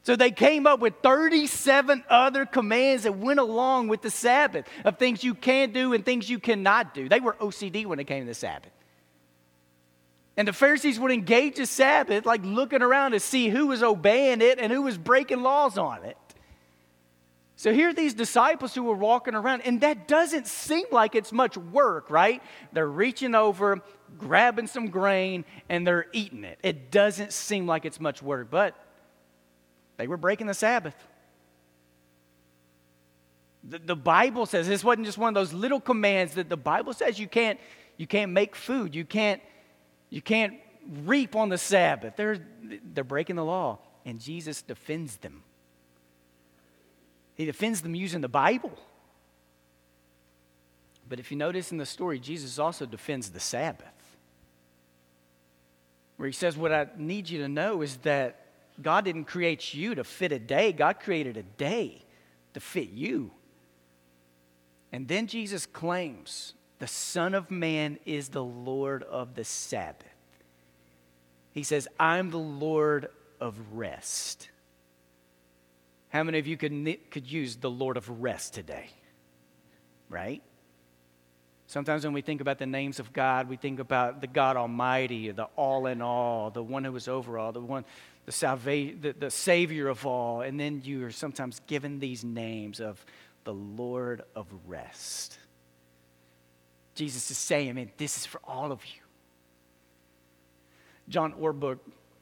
So 0.03 0.17
they 0.17 0.31
came 0.31 0.67
up 0.67 0.81
with 0.81 0.95
37 1.03 2.05
other 2.09 2.47
commands 2.47 3.05
that 3.05 3.17
went 3.17 3.39
along 3.39 3.89
with 3.89 4.03
the 4.03 4.11
Sabbath 4.11 4.67
of 4.85 4.99
things 4.99 5.23
you 5.23 5.35
can 5.35 5.73
do 5.73 5.93
and 5.93 6.05
things 6.05 6.29
you 6.29 6.41
cannot 6.41 6.95
do. 6.95 7.09
They 7.09 7.21
were 7.21 7.35
OCD 7.35 7.87
when 7.87 8.01
it 8.01 8.05
came 8.05 8.25
to 8.25 8.29
the 8.29 8.35
Sabbath. 8.35 8.73
And 10.41 10.49
the 10.49 10.55
Pharisees 10.55 10.99
would 10.99 11.13
engage 11.13 11.57
the 11.57 11.67
Sabbath, 11.67 12.25
like 12.25 12.41
looking 12.43 12.81
around 12.81 13.11
to 13.11 13.21
see 13.21 13.51
who 13.51 13.67
was 13.67 13.83
obeying 13.83 14.41
it 14.41 14.59
and 14.59 14.73
who 14.73 14.81
was 14.81 14.97
breaking 14.97 15.43
laws 15.43 15.77
on 15.77 16.03
it. 16.03 16.17
So 17.57 17.75
here 17.75 17.91
are 17.91 17.93
these 17.93 18.15
disciples 18.15 18.75
who 18.75 18.85
were 18.85 18.95
walking 18.95 19.35
around, 19.35 19.61
and 19.67 19.83
that 19.83 20.09
doesn't 20.09 20.47
seem 20.47 20.87
like 20.91 21.15
it's 21.15 21.31
much 21.31 21.59
work, 21.59 22.09
right? 22.09 22.43
They're 22.73 22.89
reaching 22.89 23.35
over, 23.35 23.83
grabbing 24.17 24.67
some 24.67 24.89
grain, 24.89 25.45
and 25.69 25.87
they're 25.87 26.07
eating 26.15 26.45
it. 26.45 26.59
It 26.63 26.91
doesn't 26.91 27.35
seem 27.35 27.67
like 27.67 27.85
it's 27.85 28.01
much 28.01 28.23
work, 28.23 28.49
but 28.51 28.75
they 29.99 30.07
were 30.07 30.17
breaking 30.17 30.47
the 30.47 30.55
Sabbath. 30.55 30.97
The, 33.63 33.79
the 33.79 33.97
Bible 33.97 34.47
says 34.47 34.67
this 34.67 34.83
wasn't 34.83 35.05
just 35.05 35.19
one 35.19 35.29
of 35.29 35.35
those 35.35 35.53
little 35.53 35.81
commands 35.83 36.33
that 36.37 36.49
the 36.49 36.57
Bible 36.57 36.95
says 36.95 37.19
you 37.19 37.29
can't, 37.29 37.61
you 37.99 38.07
can't 38.07 38.33
make 38.33 38.57
food, 38.57 38.95
you 38.95 39.05
can't 39.05 39.43
you 40.11 40.21
can't 40.21 40.55
reap 41.05 41.37
on 41.37 41.49
the 41.49 41.59
Sabbath. 41.59 42.15
They're, 42.17 42.39
they're 42.93 43.05
breaking 43.05 43.37
the 43.37 43.45
law. 43.45 43.79
And 44.05 44.21
Jesus 44.21 44.63
defends 44.63 45.17
them. 45.17 45.43
He 47.35 47.45
defends 47.45 47.81
them 47.81 47.95
using 47.95 48.21
the 48.21 48.29
Bible. 48.29 48.77
But 51.09 51.19
if 51.19 51.31
you 51.31 51.37
notice 51.37 51.73
in 51.73 51.79
the 51.79 51.87
story, 51.87 52.19
Jesus 52.19 52.59
also 52.59 52.87
defends 52.87 53.31
the 53.31 53.41
Sabbath. 53.41 53.87
Where 56.17 56.27
he 56.27 56.33
says, 56.33 56.57
What 56.57 56.73
I 56.73 56.87
need 56.97 57.29
you 57.29 57.39
to 57.43 57.49
know 57.49 57.83
is 57.83 57.97
that 57.99 58.47
God 58.81 59.05
didn't 59.05 59.25
create 59.25 59.75
you 59.75 59.95
to 59.95 60.05
fit 60.05 60.33
a 60.33 60.39
day, 60.39 60.73
God 60.73 61.01
created 61.01 61.37
a 61.37 61.43
day 61.43 62.03
to 62.55 62.61
fit 62.61 62.91
you. 62.91 63.31
And 64.93 65.09
then 65.09 65.27
Jesus 65.27 65.67
claims 65.67 66.55
the 66.81 66.87
Son 66.87 67.35
of 67.35 67.51
Man 67.51 67.99
is 68.07 68.31
the 68.31 68.43
Lord 68.43 69.03
of 69.05 69.35
the 69.35 69.45
Sabbath. 69.45 70.07
He 71.53 71.63
says, 71.63 71.87
I'm 71.99 72.31
the 72.31 72.39
Lord 72.39 73.11
of 73.39 73.55
rest. 73.73 74.49
How 76.09 76.23
many 76.23 76.39
of 76.39 76.47
you 76.47 76.57
could, 76.57 76.99
could 77.11 77.31
use 77.31 77.57
the 77.57 77.71
Lord 77.71 77.97
of 77.97 78.23
rest 78.23 78.55
today? 78.55 78.89
Right? 80.09 80.43
Sometimes 81.67 82.03
when 82.03 82.15
we 82.15 82.23
think 82.23 82.41
about 82.41 82.59
the 82.59 82.67
names 82.67 82.99
of 82.99 83.13
God, 83.13 83.49
we 83.49 83.57
think 83.57 83.79
about 83.79 84.23
the 84.23 84.27
God 84.27 84.57
Almighty, 84.57 85.31
the 85.31 85.45
all 85.57 85.87
in 85.87 86.01
all, 86.01 86.51
the 86.51 86.63
one 86.63 86.83
who 86.83 86.97
is 86.97 87.09
over 87.09 87.39
all, 87.39 87.53
the 87.53 87.61
one, 87.61 87.85
the, 88.25 88.33
salva- 88.33 88.95
the, 89.01 89.15
the 89.17 89.31
Savior 89.31 89.89
of 89.89 90.07
all. 90.07 90.41
And 90.41 90.59
then 90.59 90.81
you 90.83 91.05
are 91.05 91.13
sometimes 91.13 91.61
given 91.67 92.01
these 92.01 92.25
names 92.25 92.81
of 92.81 93.05
the 93.45 93.53
Lord 93.53 94.23
of 94.35 94.47
rest. 94.67 95.39
Jesus 97.01 97.31
is 97.31 97.39
saying, 97.39 97.77
man, 97.77 97.91
this 97.97 98.19
is 98.19 98.27
for 98.27 98.43
all 98.45 98.71
of 98.71 98.85
you. 98.85 99.01
John 101.09 101.33
Ortberg, 101.33 101.79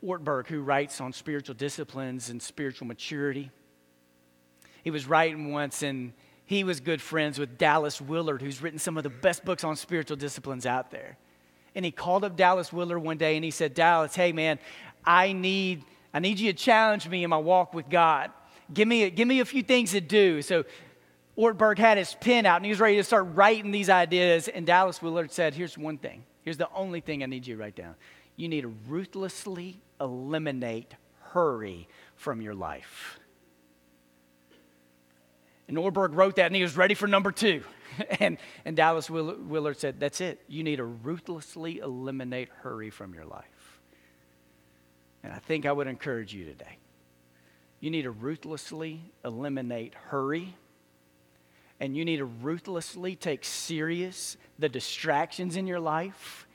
Ortberg, 0.06 0.46
who 0.46 0.60
writes 0.60 1.00
on 1.00 1.12
spiritual 1.12 1.56
disciplines 1.56 2.30
and 2.30 2.40
spiritual 2.40 2.86
maturity, 2.86 3.50
he 4.84 4.92
was 4.92 5.08
writing 5.08 5.50
once 5.50 5.82
and 5.82 6.12
he 6.46 6.62
was 6.62 6.78
good 6.78 7.02
friends 7.02 7.40
with 7.40 7.58
Dallas 7.58 8.00
Willard, 8.00 8.40
who's 8.40 8.62
written 8.62 8.78
some 8.78 8.96
of 8.96 9.02
the 9.02 9.10
best 9.10 9.44
books 9.44 9.64
on 9.64 9.74
spiritual 9.74 10.16
disciplines 10.16 10.64
out 10.64 10.92
there. 10.92 11.18
And 11.74 11.84
he 11.84 11.90
called 11.90 12.22
up 12.22 12.36
Dallas 12.36 12.72
Willard 12.72 13.02
one 13.02 13.18
day 13.18 13.34
and 13.34 13.44
he 13.44 13.50
said, 13.50 13.74
Dallas, 13.74 14.14
hey 14.14 14.30
man, 14.30 14.60
I 15.04 15.32
need, 15.32 15.82
I 16.14 16.20
need 16.20 16.38
you 16.38 16.52
to 16.52 16.56
challenge 16.56 17.08
me 17.08 17.24
in 17.24 17.30
my 17.30 17.36
walk 17.36 17.74
with 17.74 17.90
God. 17.90 18.30
Give 18.72 18.86
me, 18.86 19.10
give 19.10 19.26
me 19.26 19.40
a 19.40 19.44
few 19.44 19.64
things 19.64 19.90
to 19.90 20.00
do. 20.00 20.40
So 20.40 20.64
Ortberg 21.38 21.78
had 21.78 21.98
his 21.98 22.14
pen 22.14 22.46
out 22.46 22.56
and 22.56 22.64
he 22.64 22.70
was 22.70 22.80
ready 22.80 22.96
to 22.96 23.04
start 23.04 23.28
writing 23.34 23.70
these 23.70 23.88
ideas. 23.88 24.48
And 24.48 24.66
Dallas 24.66 25.00
Willard 25.00 25.30
said, 25.30 25.54
Here's 25.54 25.78
one 25.78 25.96
thing. 25.96 26.24
Here's 26.42 26.56
the 26.56 26.68
only 26.74 27.00
thing 27.00 27.22
I 27.22 27.26
need 27.26 27.46
you 27.46 27.54
to 27.54 27.62
write 27.62 27.76
down. 27.76 27.94
You 28.36 28.48
need 28.48 28.62
to 28.62 28.74
ruthlessly 28.88 29.80
eliminate 30.00 30.94
hurry 31.20 31.88
from 32.16 32.40
your 32.40 32.54
life. 32.54 33.20
And 35.68 35.76
Ortberg 35.76 36.14
wrote 36.14 36.36
that 36.36 36.46
and 36.46 36.56
he 36.56 36.62
was 36.62 36.76
ready 36.76 36.94
for 36.94 37.06
number 37.06 37.30
two. 37.30 37.62
and, 38.20 38.38
and 38.64 38.76
Dallas 38.76 39.08
Willard 39.08 39.78
said, 39.78 40.00
That's 40.00 40.20
it. 40.20 40.42
You 40.48 40.64
need 40.64 40.76
to 40.76 40.84
ruthlessly 40.84 41.78
eliminate 41.78 42.48
hurry 42.62 42.90
from 42.90 43.14
your 43.14 43.26
life. 43.26 43.44
And 45.22 45.32
I 45.32 45.38
think 45.38 45.66
I 45.66 45.72
would 45.72 45.86
encourage 45.86 46.34
you 46.34 46.44
today. 46.44 46.78
You 47.78 47.90
need 47.90 48.02
to 48.02 48.10
ruthlessly 48.10 49.12
eliminate 49.24 49.94
hurry 49.94 50.56
and 51.80 51.96
you 51.96 52.04
need 52.04 52.18
to 52.18 52.24
ruthlessly 52.24 53.14
take 53.16 53.44
serious 53.44 54.36
the 54.58 54.68
distractions 54.68 55.56
in 55.56 55.66
your 55.66 55.80
life. 55.80 56.46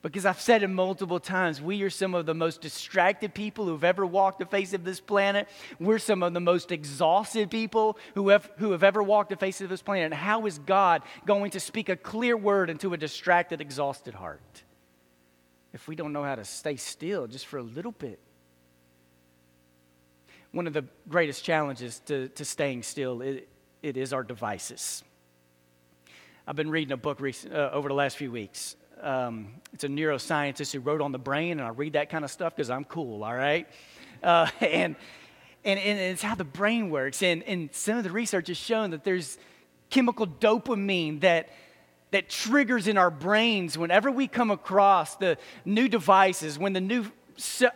Because 0.00 0.24
I've 0.24 0.40
said 0.40 0.62
it 0.62 0.68
multiple 0.68 1.18
times, 1.18 1.60
we 1.60 1.82
are 1.82 1.90
some 1.90 2.14
of 2.14 2.24
the 2.24 2.34
most 2.34 2.60
distracted 2.60 3.34
people 3.34 3.64
who've 3.64 3.82
ever 3.82 4.06
walked 4.06 4.38
the 4.38 4.46
face 4.46 4.72
of 4.72 4.84
this 4.84 5.00
planet. 5.00 5.48
We're 5.80 5.98
some 5.98 6.22
of 6.22 6.34
the 6.34 6.40
most 6.40 6.70
exhausted 6.70 7.50
people 7.50 7.98
who 8.14 8.28
have, 8.28 8.48
who 8.58 8.70
have 8.72 8.84
ever 8.84 9.02
walked 9.02 9.30
the 9.30 9.36
face 9.36 9.60
of 9.60 9.68
this 9.68 9.82
planet. 9.82 10.04
And 10.04 10.14
how 10.14 10.46
is 10.46 10.60
God 10.60 11.02
going 11.26 11.50
to 11.50 11.60
speak 11.60 11.88
a 11.88 11.96
clear 11.96 12.36
word 12.36 12.70
into 12.70 12.94
a 12.94 12.96
distracted, 12.96 13.60
exhausted 13.60 14.14
heart? 14.14 14.62
If 15.72 15.88
we 15.88 15.96
don't 15.96 16.12
know 16.12 16.22
how 16.22 16.36
to 16.36 16.44
stay 16.44 16.76
still 16.76 17.26
just 17.26 17.46
for 17.46 17.58
a 17.58 17.62
little 17.62 17.92
bit. 17.92 18.20
One 20.52 20.68
of 20.68 20.72
the 20.72 20.84
greatest 21.08 21.44
challenges 21.44 22.00
to, 22.06 22.28
to 22.28 22.44
staying 22.44 22.84
still 22.84 23.20
is, 23.20 23.40
it 23.82 23.96
is 23.96 24.12
our 24.12 24.22
devices. 24.22 25.02
I've 26.46 26.56
been 26.56 26.70
reading 26.70 26.92
a 26.92 26.96
book 26.96 27.20
recent, 27.20 27.54
uh, 27.54 27.70
over 27.72 27.88
the 27.88 27.94
last 27.94 28.16
few 28.16 28.32
weeks. 28.32 28.76
Um, 29.00 29.54
it's 29.72 29.84
a 29.84 29.88
neuroscientist 29.88 30.72
who 30.72 30.80
wrote 30.80 31.00
on 31.00 31.12
the 31.12 31.18
brain, 31.18 31.52
and 31.52 31.62
I 31.62 31.68
read 31.68 31.92
that 31.92 32.10
kind 32.10 32.24
of 32.24 32.30
stuff 32.30 32.56
because 32.56 32.70
I'm 32.70 32.84
cool, 32.84 33.22
all 33.22 33.34
right? 33.34 33.68
Uh, 34.22 34.48
and, 34.60 34.96
and, 35.64 35.78
and 35.78 35.98
it's 35.98 36.22
how 36.22 36.34
the 36.34 36.44
brain 36.44 36.90
works. 36.90 37.22
And, 37.22 37.42
and 37.44 37.68
some 37.72 37.98
of 37.98 38.04
the 38.04 38.10
research 38.10 38.48
has 38.48 38.56
shown 38.56 38.90
that 38.90 39.04
there's 39.04 39.38
chemical 39.90 40.26
dopamine 40.26 41.20
that, 41.20 41.50
that 42.10 42.28
triggers 42.28 42.88
in 42.88 42.98
our 42.98 43.10
brains 43.10 43.78
whenever 43.78 44.10
we 44.10 44.26
come 44.26 44.50
across 44.50 45.16
the 45.16 45.38
new 45.64 45.88
devices, 45.88 46.58
when 46.58 46.72
the 46.72 46.80
new 46.80 47.06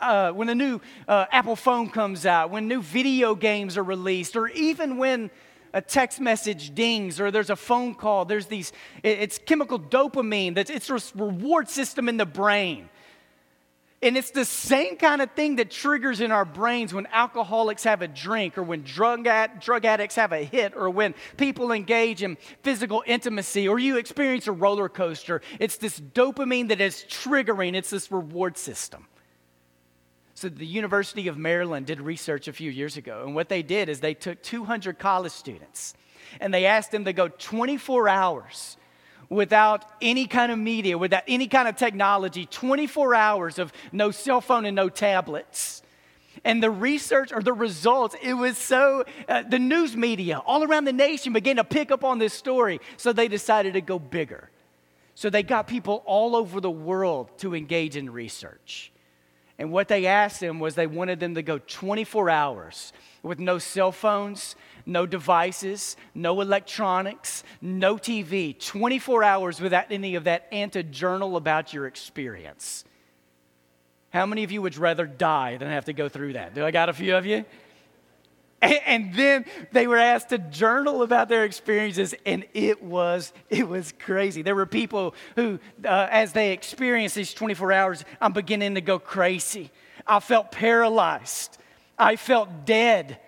uh, 0.00 0.32
when 0.32 0.48
a 0.48 0.56
new 0.56 0.80
uh, 1.06 1.26
Apple 1.30 1.54
phone 1.54 1.88
comes 1.88 2.26
out, 2.26 2.50
when 2.50 2.66
new 2.66 2.82
video 2.82 3.36
games 3.36 3.78
are 3.78 3.84
released, 3.84 4.34
or 4.34 4.48
even 4.48 4.96
when 4.96 5.30
a 5.72 5.80
text 5.80 6.20
message 6.20 6.74
dings 6.74 7.20
or 7.20 7.30
there's 7.30 7.50
a 7.50 7.56
phone 7.56 7.94
call. 7.94 8.24
There's 8.24 8.46
these, 8.46 8.72
it's 9.02 9.38
chemical 9.38 9.78
dopamine. 9.78 10.54
That's, 10.54 10.70
it's 10.70 10.90
a 10.90 10.98
reward 11.14 11.68
system 11.68 12.08
in 12.08 12.16
the 12.16 12.26
brain. 12.26 12.88
And 14.02 14.16
it's 14.16 14.32
the 14.32 14.44
same 14.44 14.96
kind 14.96 15.22
of 15.22 15.30
thing 15.30 15.56
that 15.56 15.70
triggers 15.70 16.20
in 16.20 16.32
our 16.32 16.44
brains 16.44 16.92
when 16.92 17.06
alcoholics 17.12 17.84
have 17.84 18.02
a 18.02 18.08
drink 18.08 18.58
or 18.58 18.64
when 18.64 18.82
drug, 18.82 19.28
ad, 19.28 19.60
drug 19.60 19.84
addicts 19.84 20.16
have 20.16 20.32
a 20.32 20.42
hit 20.42 20.74
or 20.74 20.90
when 20.90 21.14
people 21.36 21.70
engage 21.70 22.24
in 22.24 22.36
physical 22.62 23.04
intimacy 23.06 23.68
or 23.68 23.78
you 23.78 23.98
experience 23.98 24.48
a 24.48 24.52
roller 24.52 24.88
coaster. 24.88 25.40
It's 25.60 25.76
this 25.76 26.00
dopamine 26.00 26.68
that 26.68 26.80
is 26.80 27.04
triggering, 27.08 27.76
it's 27.76 27.90
this 27.90 28.10
reward 28.10 28.58
system. 28.58 29.06
So, 30.42 30.48
the 30.48 30.66
University 30.66 31.28
of 31.28 31.38
Maryland 31.38 31.86
did 31.86 32.00
research 32.00 32.48
a 32.48 32.52
few 32.52 32.68
years 32.68 32.96
ago, 32.96 33.22
and 33.24 33.32
what 33.32 33.48
they 33.48 33.62
did 33.62 33.88
is 33.88 34.00
they 34.00 34.12
took 34.12 34.42
200 34.42 34.98
college 34.98 35.30
students 35.30 35.94
and 36.40 36.52
they 36.52 36.66
asked 36.66 36.90
them 36.90 37.04
to 37.04 37.12
go 37.12 37.28
24 37.28 38.08
hours 38.08 38.76
without 39.28 39.84
any 40.00 40.26
kind 40.26 40.50
of 40.50 40.58
media, 40.58 40.98
without 40.98 41.22
any 41.28 41.46
kind 41.46 41.68
of 41.68 41.76
technology, 41.76 42.44
24 42.46 43.14
hours 43.14 43.60
of 43.60 43.72
no 43.92 44.10
cell 44.10 44.40
phone 44.40 44.64
and 44.64 44.74
no 44.74 44.88
tablets. 44.88 45.80
And 46.42 46.60
the 46.60 46.72
research 46.72 47.32
or 47.32 47.40
the 47.40 47.52
results, 47.52 48.16
it 48.20 48.34
was 48.34 48.58
so, 48.58 49.04
uh, 49.28 49.44
the 49.48 49.60
news 49.60 49.96
media 49.96 50.38
all 50.44 50.64
around 50.64 50.86
the 50.86 50.92
nation 50.92 51.34
began 51.34 51.54
to 51.54 51.62
pick 51.62 51.92
up 51.92 52.02
on 52.02 52.18
this 52.18 52.34
story. 52.34 52.80
So 52.96 53.12
they 53.12 53.28
decided 53.28 53.74
to 53.74 53.80
go 53.80 54.00
bigger. 54.00 54.50
So 55.14 55.30
they 55.30 55.44
got 55.44 55.68
people 55.68 56.02
all 56.04 56.34
over 56.34 56.60
the 56.60 56.68
world 56.68 57.30
to 57.38 57.54
engage 57.54 57.96
in 57.96 58.10
research. 58.10 58.92
And 59.58 59.70
what 59.70 59.88
they 59.88 60.06
asked 60.06 60.40
them 60.40 60.60
was 60.60 60.74
they 60.74 60.86
wanted 60.86 61.20
them 61.20 61.34
to 61.34 61.42
go 61.42 61.58
24 61.58 62.30
hours 62.30 62.92
with 63.22 63.38
no 63.38 63.58
cell 63.58 63.92
phones, 63.92 64.56
no 64.86 65.06
devices, 65.06 65.96
no 66.14 66.40
electronics, 66.40 67.44
no 67.60 67.96
TV, 67.96 68.58
24 68.58 69.22
hours 69.22 69.60
without 69.60 69.86
any 69.90 70.14
of 70.14 70.24
that, 70.24 70.48
and 70.50 70.72
to 70.72 70.82
journal 70.82 71.36
about 71.36 71.72
your 71.72 71.86
experience. 71.86 72.84
How 74.10 74.26
many 74.26 74.44
of 74.44 74.52
you 74.52 74.60
would 74.62 74.76
rather 74.76 75.06
die 75.06 75.56
than 75.56 75.68
have 75.68 75.86
to 75.86 75.92
go 75.92 76.08
through 76.08 76.34
that? 76.34 76.54
Do 76.54 76.64
I 76.64 76.70
got 76.70 76.88
a 76.88 76.92
few 76.92 77.16
of 77.16 77.24
you? 77.24 77.44
And, 78.62 79.12
then 79.14 79.44
they 79.72 79.88
were 79.88 79.98
asked 79.98 80.28
to 80.28 80.38
journal 80.38 81.02
about 81.02 81.28
their 81.28 81.44
experiences, 81.44 82.14
and 82.24 82.44
it 82.54 82.82
was 82.82 83.32
it 83.50 83.68
was 83.68 83.92
crazy. 83.98 84.42
There 84.42 84.54
were 84.54 84.66
people 84.66 85.14
who, 85.34 85.58
uh, 85.84 86.06
as 86.10 86.32
they 86.32 86.52
experienced 86.52 87.16
these 87.16 87.34
24 87.34 87.72
hours, 87.72 88.04
I'm 88.20 88.32
beginning 88.32 88.76
to 88.76 88.80
go 88.80 88.98
crazy. 89.00 89.70
I 90.06 90.20
felt 90.20 90.52
paralyzed. 90.52 91.58
I 91.98 92.16
felt 92.16 92.64
dead. 92.64 93.18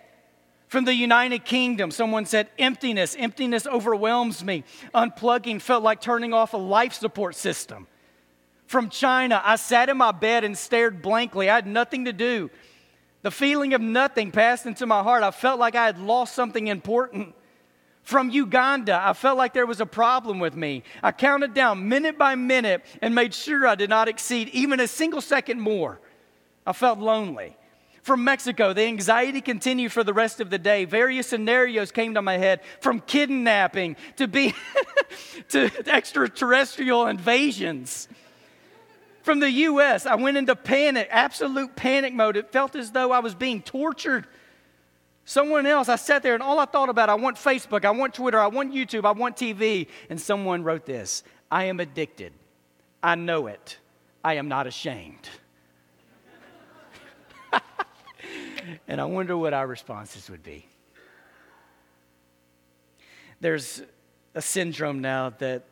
From 0.68 0.84
the 0.84 0.94
United 0.94 1.44
Kingdom, 1.44 1.90
someone 1.90 2.26
said, 2.26 2.48
emptiness, 2.58 3.14
emptiness 3.16 3.66
overwhelms 3.66 4.42
me. 4.42 4.64
Unplugging 4.92 5.60
felt 5.60 5.84
like 5.84 6.00
turning 6.00 6.32
off 6.32 6.52
a 6.52 6.56
life 6.56 6.94
support 6.94 7.36
system. 7.36 7.86
From 8.66 8.88
China, 8.88 9.40
I 9.44 9.56
sat 9.56 9.88
in 9.88 9.96
my 9.96 10.10
bed 10.10 10.42
and 10.42 10.58
stared 10.58 11.00
blankly. 11.00 11.48
I 11.48 11.54
had 11.54 11.66
nothing 11.66 12.06
to 12.06 12.12
do. 12.12 12.50
The 13.24 13.30
feeling 13.30 13.72
of 13.72 13.80
nothing 13.80 14.30
passed 14.30 14.66
into 14.66 14.84
my 14.84 15.02
heart. 15.02 15.22
I 15.22 15.30
felt 15.30 15.58
like 15.58 15.74
I 15.74 15.86
had 15.86 15.98
lost 15.98 16.34
something 16.34 16.66
important. 16.66 17.34
From 18.02 18.28
Uganda, 18.28 19.00
I 19.02 19.14
felt 19.14 19.38
like 19.38 19.54
there 19.54 19.64
was 19.64 19.80
a 19.80 19.86
problem 19.86 20.40
with 20.40 20.54
me. 20.54 20.82
I 21.02 21.10
counted 21.10 21.54
down 21.54 21.88
minute 21.88 22.18
by 22.18 22.34
minute 22.34 22.84
and 23.00 23.14
made 23.14 23.32
sure 23.32 23.66
I 23.66 23.76
did 23.76 23.88
not 23.88 24.08
exceed 24.08 24.50
even 24.50 24.78
a 24.78 24.86
single 24.86 25.22
second 25.22 25.58
more. 25.58 26.02
I 26.66 26.74
felt 26.74 26.98
lonely 26.98 27.56
from 28.02 28.24
Mexico. 28.24 28.74
The 28.74 28.82
anxiety 28.82 29.40
continued 29.40 29.90
for 29.90 30.04
the 30.04 30.12
rest 30.12 30.42
of 30.42 30.50
the 30.50 30.58
day. 30.58 30.84
Various 30.84 31.26
scenarios 31.26 31.92
came 31.92 32.12
to 32.12 32.20
my 32.20 32.36
head 32.36 32.60
from 32.82 33.00
kidnapping 33.00 33.96
to 34.16 34.28
be 34.28 34.54
to 35.48 35.70
extraterrestrial 35.86 37.06
invasions. 37.06 38.06
From 39.24 39.40
the 39.40 39.50
US, 39.50 40.04
I 40.04 40.16
went 40.16 40.36
into 40.36 40.54
panic, 40.54 41.08
absolute 41.10 41.74
panic 41.74 42.12
mode. 42.12 42.36
It 42.36 42.52
felt 42.52 42.76
as 42.76 42.90
though 42.92 43.10
I 43.10 43.20
was 43.20 43.34
being 43.34 43.62
tortured. 43.62 44.26
Someone 45.24 45.64
else, 45.64 45.88
I 45.88 45.96
sat 45.96 46.22
there 46.22 46.34
and 46.34 46.42
all 46.42 46.58
I 46.58 46.66
thought 46.66 46.90
about, 46.90 47.08
I 47.08 47.14
want 47.14 47.38
Facebook, 47.38 47.86
I 47.86 47.90
want 47.92 48.12
Twitter, 48.12 48.38
I 48.38 48.48
want 48.48 48.74
YouTube, 48.74 49.06
I 49.06 49.12
want 49.12 49.38
TV. 49.38 49.86
And 50.10 50.20
someone 50.20 50.62
wrote 50.62 50.84
this 50.84 51.22
I 51.50 51.64
am 51.64 51.80
addicted. 51.80 52.34
I 53.02 53.14
know 53.14 53.46
it. 53.46 53.78
I 54.22 54.34
am 54.34 54.48
not 54.48 54.66
ashamed. 54.66 55.26
and 58.86 59.00
I 59.00 59.06
wonder 59.06 59.38
what 59.38 59.54
our 59.54 59.66
responses 59.66 60.28
would 60.28 60.42
be. 60.42 60.66
There's 63.40 63.80
a 64.34 64.42
syndrome 64.42 65.00
now 65.00 65.30
that 65.38 65.64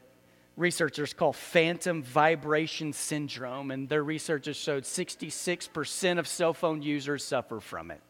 researchers 0.57 1.15
call 1.15 1.33
phantom 1.33 2.03
vibration 2.03 2.93
syndrome, 2.93 3.71
and 3.71 3.89
their 3.89 4.03
research 4.03 4.47
has 4.47 4.57
showed 4.57 4.85
66% 4.85 6.19
of 6.19 6.29
cell 6.29 6.55
phone 6.55 6.83
users 6.83 7.25
suffer 7.25 7.61
from 7.61 7.91
it. 7.91 8.01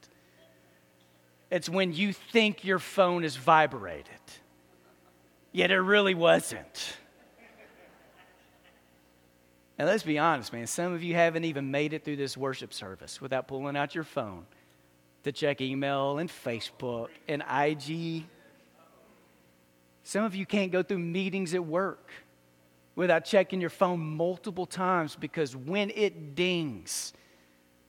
It's 1.51 1.69
when 1.69 1.93
you 1.93 2.13
think 2.13 2.65
your 2.65 2.79
phone 2.79 3.25
is 3.25 3.37
vibrated, 3.37 4.07
yet 5.53 5.71
it 5.71 5.81
really 5.81 6.15
wasn't. 6.15 6.97
And 9.79 9.89
let's 9.89 10.03
be 10.03 10.19
honest, 10.19 10.53
man, 10.53 10.67
some 10.67 10.93
of 10.93 11.03
you 11.03 11.15
haven't 11.15 11.45
even 11.45 11.71
made 11.71 11.93
it 11.93 12.05
through 12.05 12.17
this 12.17 12.37
worship 12.37 12.73
service 12.73 13.21
without 13.21 13.49
pulling 13.49 13.77
out 13.77 13.95
your 13.95 14.05
phone 14.05 14.47
to 15.25 15.33
check 15.33 15.61
email 15.61 16.19
and 16.19 16.31
Facebook 16.31 17.09
and 17.29 17.43
IG. 17.43 18.25
Some 20.05 20.25
of 20.25 20.35
you 20.35 20.47
can't 20.47 20.73
go 20.73 20.83
through 20.83 20.99
meetings 20.99 21.55
at 21.55 21.65
work 21.65 22.11
without 22.95 23.25
checking 23.25 23.61
your 23.61 23.71
phone 23.71 24.01
multiple 24.01 24.67
times 24.67 25.17
because 25.17 25.57
when 25.57 25.91
it 25.91 26.35
dings, 26.35 27.13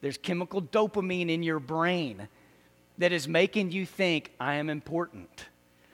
there's 0.02 0.18
chemical 0.18 0.62
dopamine 0.62 1.30
in 1.30 1.44
your 1.44 1.60
brain 1.60 2.28
that 2.98 3.12
is 3.12 3.28
making 3.28 3.72
you 3.72 3.86
think, 3.86 4.32
I 4.40 4.56
am 4.56 4.70
important. 4.70 5.46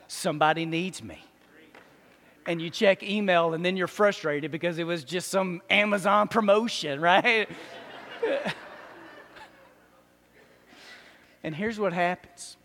Somebody 0.07 0.65
needs 0.65 1.01
me. 1.01 1.23
And 2.45 2.61
you 2.61 2.69
check 2.69 3.03
email 3.03 3.53
and 3.53 3.63
then 3.63 3.77
you're 3.77 3.87
frustrated 3.87 4.51
because 4.51 4.79
it 4.79 4.83
was 4.83 5.03
just 5.03 5.29
some 5.29 5.61
Amazon 5.69 6.27
promotion, 6.27 6.99
right? 7.01 7.47
And 11.43 11.55
here's 11.55 11.79
what 11.79 11.93
happens. 11.93 12.57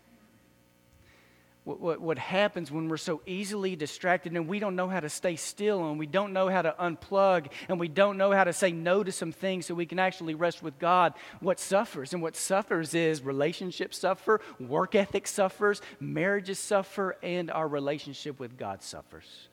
What, 1.65 1.81
what, 1.81 1.99
what, 1.99 2.17
happens 2.19 2.71
when 2.71 2.87
we're 2.87 2.97
so 2.97 3.21
easily 3.25 3.75
distracted 3.75 4.33
and 4.33 4.47
we 4.47 4.59
don't 4.59 4.75
know 4.75 4.87
how 4.87 4.99
to 4.99 5.09
stay 5.09 5.35
still 5.35 5.89
and 5.89 5.97
we 5.97 6.05
don't 6.05 6.31
know 6.31 6.47
how 6.47 6.61
to 6.61 6.75
unplug 6.79 7.47
and 7.67 7.79
we 7.79 7.87
don't 7.87 8.17
know 8.17 8.31
how 8.31 8.43
to 8.43 8.53
say 8.53 8.71
no 8.71 9.03
to 9.03 9.11
some 9.11 9.31
things 9.31 9.65
so 9.65 9.73
we 9.73 9.87
can 9.87 9.97
actually 9.97 10.35
rest 10.35 10.61
with 10.61 10.77
God, 10.77 11.15
what 11.39 11.59
suffers? 11.59 12.13
And 12.13 12.21
what 12.21 12.35
suffers 12.35 12.93
is 12.93 13.23
relationships 13.23 13.97
suffer, 13.97 14.41
work 14.59 14.93
ethic 14.93 15.25
suffers, 15.25 15.81
marriages 15.99 16.59
suffer, 16.59 17.17
and 17.23 17.49
our 17.49 17.67
relationship 17.67 18.39
with 18.39 18.57
God 18.57 18.83
suffers. 18.83 19.49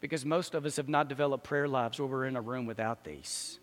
Because 0.00 0.24
most 0.24 0.54
of 0.54 0.64
us 0.64 0.76
have 0.76 0.88
not 0.88 1.08
developed 1.08 1.44
prayer 1.44 1.68
lives 1.68 2.00
where 2.00 2.08
we're 2.08 2.24
in 2.24 2.36
a 2.36 2.40
room 2.40 2.64
without 2.64 3.04
these 3.04 3.60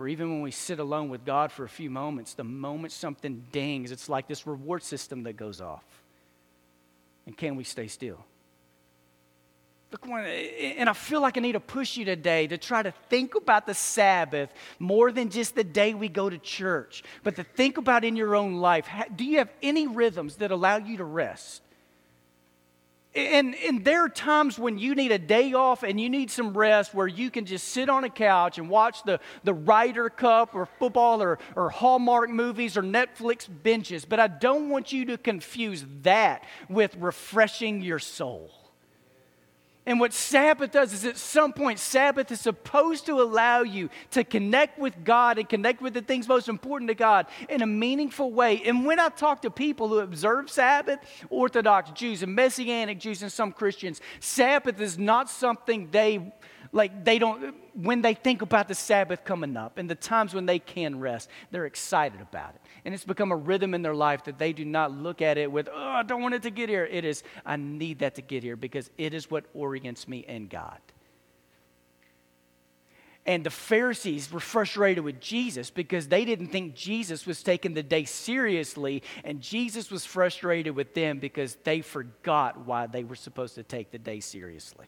or 0.00 0.08
even 0.08 0.30
when 0.30 0.40
we 0.40 0.50
sit 0.50 0.78
alone 0.78 1.10
with 1.10 1.26
God 1.26 1.52
for 1.52 1.64
a 1.64 1.68
few 1.68 1.90
moments, 1.90 2.32
the 2.32 2.42
moment 2.42 2.90
something 2.90 3.44
dings, 3.52 3.92
it's 3.92 4.08
like 4.08 4.26
this 4.26 4.46
reward 4.46 4.82
system 4.82 5.24
that 5.24 5.34
goes 5.34 5.60
off. 5.60 5.84
And 7.30 7.36
can 7.36 7.54
we 7.54 7.62
stay 7.62 7.86
still? 7.86 8.24
Look, 9.92 10.04
and 10.04 10.88
I 10.88 10.92
feel 10.92 11.20
like 11.20 11.36
I 11.36 11.40
need 11.40 11.52
to 11.52 11.60
push 11.60 11.96
you 11.96 12.04
today 12.04 12.48
to 12.48 12.58
try 12.58 12.82
to 12.82 12.92
think 13.08 13.36
about 13.36 13.66
the 13.66 13.74
Sabbath 13.74 14.52
more 14.80 15.12
than 15.12 15.30
just 15.30 15.54
the 15.54 15.62
day 15.62 15.94
we 15.94 16.08
go 16.08 16.28
to 16.28 16.38
church, 16.38 17.04
but 17.22 17.36
to 17.36 17.44
think 17.44 17.78
about 17.78 18.04
in 18.04 18.16
your 18.16 18.34
own 18.34 18.54
life. 18.54 18.88
Do 19.14 19.24
you 19.24 19.38
have 19.38 19.52
any 19.62 19.86
rhythms 19.86 20.38
that 20.38 20.50
allow 20.50 20.78
you 20.78 20.96
to 20.96 21.04
rest? 21.04 21.62
And, 23.12 23.56
and 23.56 23.84
there 23.84 24.04
are 24.04 24.08
times 24.08 24.56
when 24.56 24.78
you 24.78 24.94
need 24.94 25.10
a 25.10 25.18
day 25.18 25.52
off 25.52 25.82
and 25.82 26.00
you 26.00 26.08
need 26.08 26.30
some 26.30 26.56
rest 26.56 26.94
where 26.94 27.08
you 27.08 27.28
can 27.28 27.44
just 27.44 27.68
sit 27.68 27.88
on 27.88 28.04
a 28.04 28.08
couch 28.08 28.56
and 28.56 28.70
watch 28.70 29.02
the, 29.02 29.18
the 29.42 29.52
Ryder 29.52 30.10
Cup 30.10 30.54
or 30.54 30.66
football 30.66 31.20
or, 31.20 31.40
or 31.56 31.70
Hallmark 31.70 32.30
movies 32.30 32.76
or 32.76 32.82
Netflix 32.82 33.48
benches. 33.50 34.04
But 34.04 34.20
I 34.20 34.28
don't 34.28 34.68
want 34.68 34.92
you 34.92 35.06
to 35.06 35.18
confuse 35.18 35.84
that 36.02 36.44
with 36.68 36.94
refreshing 36.96 37.82
your 37.82 37.98
soul. 37.98 38.59
And 39.86 39.98
what 39.98 40.12
Sabbath 40.12 40.72
does 40.72 40.92
is 40.92 41.04
at 41.06 41.16
some 41.16 41.54
point, 41.54 41.78
Sabbath 41.78 42.30
is 42.30 42.40
supposed 42.40 43.06
to 43.06 43.20
allow 43.20 43.62
you 43.62 43.88
to 44.10 44.24
connect 44.24 44.78
with 44.78 45.04
God 45.04 45.38
and 45.38 45.48
connect 45.48 45.80
with 45.80 45.94
the 45.94 46.02
things 46.02 46.28
most 46.28 46.48
important 46.48 46.88
to 46.88 46.94
God 46.94 47.26
in 47.48 47.62
a 47.62 47.66
meaningful 47.66 48.30
way. 48.30 48.62
And 48.66 48.84
when 48.84 49.00
I 49.00 49.08
talk 49.08 49.40
to 49.42 49.50
people 49.50 49.88
who 49.88 50.00
observe 50.00 50.50
Sabbath, 50.50 51.00
Orthodox 51.30 51.90
Jews 51.92 52.22
and 52.22 52.34
Messianic 52.34 53.00
Jews 53.00 53.22
and 53.22 53.32
some 53.32 53.52
Christians, 53.52 54.02
Sabbath 54.20 54.80
is 54.80 54.98
not 54.98 55.30
something 55.30 55.88
they 55.90 56.30
like 56.72 57.04
they 57.04 57.18
don't, 57.18 57.54
when 57.74 58.02
they 58.02 58.14
think 58.14 58.42
about 58.42 58.68
the 58.68 58.74
Sabbath 58.74 59.24
coming 59.24 59.56
up 59.56 59.78
and 59.78 59.90
the 59.90 59.94
times 59.94 60.34
when 60.34 60.46
they 60.46 60.58
can 60.58 61.00
rest, 61.00 61.28
they're 61.50 61.66
excited 61.66 62.20
about 62.20 62.54
it. 62.54 62.60
And 62.84 62.94
it's 62.94 63.04
become 63.04 63.32
a 63.32 63.36
rhythm 63.36 63.74
in 63.74 63.82
their 63.82 63.94
life 63.94 64.24
that 64.24 64.38
they 64.38 64.52
do 64.52 64.64
not 64.64 64.92
look 64.92 65.20
at 65.20 65.36
it 65.36 65.50
with, 65.50 65.68
oh, 65.72 65.76
I 65.76 66.02
don't 66.02 66.22
want 66.22 66.34
it 66.34 66.42
to 66.42 66.50
get 66.50 66.68
here. 66.68 66.86
It 66.86 67.04
is, 67.04 67.22
I 67.44 67.56
need 67.56 67.98
that 68.00 68.14
to 68.16 68.22
get 68.22 68.42
here 68.42 68.56
because 68.56 68.90
it 68.98 69.14
is 69.14 69.30
what 69.30 69.44
orients 69.52 70.06
me 70.06 70.24
and 70.28 70.48
God. 70.48 70.78
And 73.26 73.44
the 73.44 73.50
Pharisees 73.50 74.32
were 74.32 74.40
frustrated 74.40 75.04
with 75.04 75.20
Jesus 75.20 75.70
because 75.70 76.08
they 76.08 76.24
didn't 76.24 76.48
think 76.48 76.74
Jesus 76.74 77.26
was 77.26 77.42
taking 77.42 77.74
the 77.74 77.82
day 77.82 78.04
seriously. 78.04 79.02
And 79.24 79.40
Jesus 79.40 79.90
was 79.90 80.06
frustrated 80.06 80.74
with 80.74 80.94
them 80.94 81.18
because 81.18 81.56
they 81.64 81.82
forgot 81.82 82.64
why 82.66 82.86
they 82.86 83.04
were 83.04 83.16
supposed 83.16 83.56
to 83.56 83.62
take 83.62 83.90
the 83.90 83.98
day 83.98 84.20
seriously. 84.20 84.86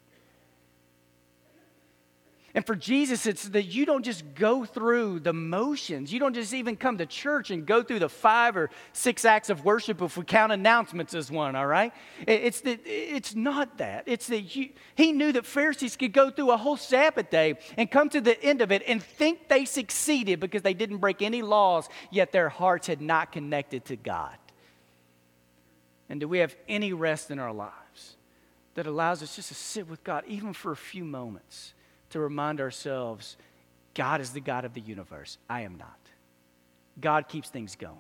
And 2.55 2.67
for 2.67 2.77
Jesus, 2.77 3.25
it's 3.25 3.49
that 3.51 3.63
you 3.63 3.87
don't 3.87 4.05
just 4.05 4.35
go 4.35 4.67
through 4.67 5.21
the 5.21 5.33
motions. 5.33 6.13
You 6.13 6.21
don't 6.21 6.35
just 6.35 6.53
even 6.53 6.77
come 6.77 6.99
to 6.99 7.07
church 7.07 7.51
and 7.51 7.65
go 7.65 7.83
through 7.83 8.01
the 8.01 8.11
five 8.11 8.59
or 8.59 8.69
six 8.93 9.25
acts 9.25 9.49
of 9.49 9.65
worship 9.65 10.03
if 10.03 10.19
we 10.19 10.25
count 10.25 10.53
announcements 10.53 11.15
as 11.15 11.31
one, 11.31 11.57
all 11.57 11.67
right? 11.67 11.95
It's, 12.27 12.61
that, 12.61 12.81
it's 12.85 13.35
not 13.35 13.79
that. 13.79 14.05
It's 14.05 14.27
that 14.27 14.55
you, 14.55 14.69
he 14.95 15.13
knew 15.13 15.33
that 15.33 15.47
Pharisees 15.47 15.97
could 15.97 16.13
go 16.13 16.29
through 16.29 16.51
a 16.51 16.59
whole 16.59 16.77
Sabbath 16.77 17.31
day 17.31 17.55
and 17.79 17.91
come 17.91 18.11
to 18.11 18.21
the 18.21 18.41
end 18.45 18.61
of 18.61 18.71
it 18.71 18.83
and 18.87 19.03
think 19.03 19.49
they 19.49 19.65
succeeded 19.65 20.39
because 20.39 20.61
they 20.61 20.75
didn't 20.75 20.99
break 20.99 21.23
any 21.23 21.41
laws, 21.41 21.89
yet 22.11 22.33
their 22.33 22.51
hearts 22.51 22.87
had 22.87 23.01
not 23.01 23.33
connected 23.33 23.87
to 23.87 23.97
God. 23.97 24.37
And 26.11 26.21
do 26.21 26.29
we 26.29 26.41
have 26.41 26.55
any 26.69 26.93
rest 26.93 27.31
in 27.31 27.39
our 27.39 27.53
lives 27.55 28.17
that 28.75 28.87
allows 28.87 29.23
us 29.23 29.37
just 29.37 29.49
to 29.49 29.55
sit 29.55 29.89
with 29.89 30.05
God, 30.05 30.25
even 30.27 30.53
for 30.53 30.71
a 30.71 30.77
few 30.77 31.05
moments? 31.07 31.73
To 32.13 32.21
remind 32.21 32.61
ourselves 32.61 33.37
God 33.95 34.21
is 34.21 34.31
the 34.31 34.41
God 34.41 34.65
of 34.65 34.75
the 34.75 34.81
universe. 34.81 35.39
I 35.51 35.63
am 35.63 35.77
not. 35.77 35.99
God 37.01 37.29
keeps 37.29 37.49
things 37.49 37.77
going. 37.77 37.97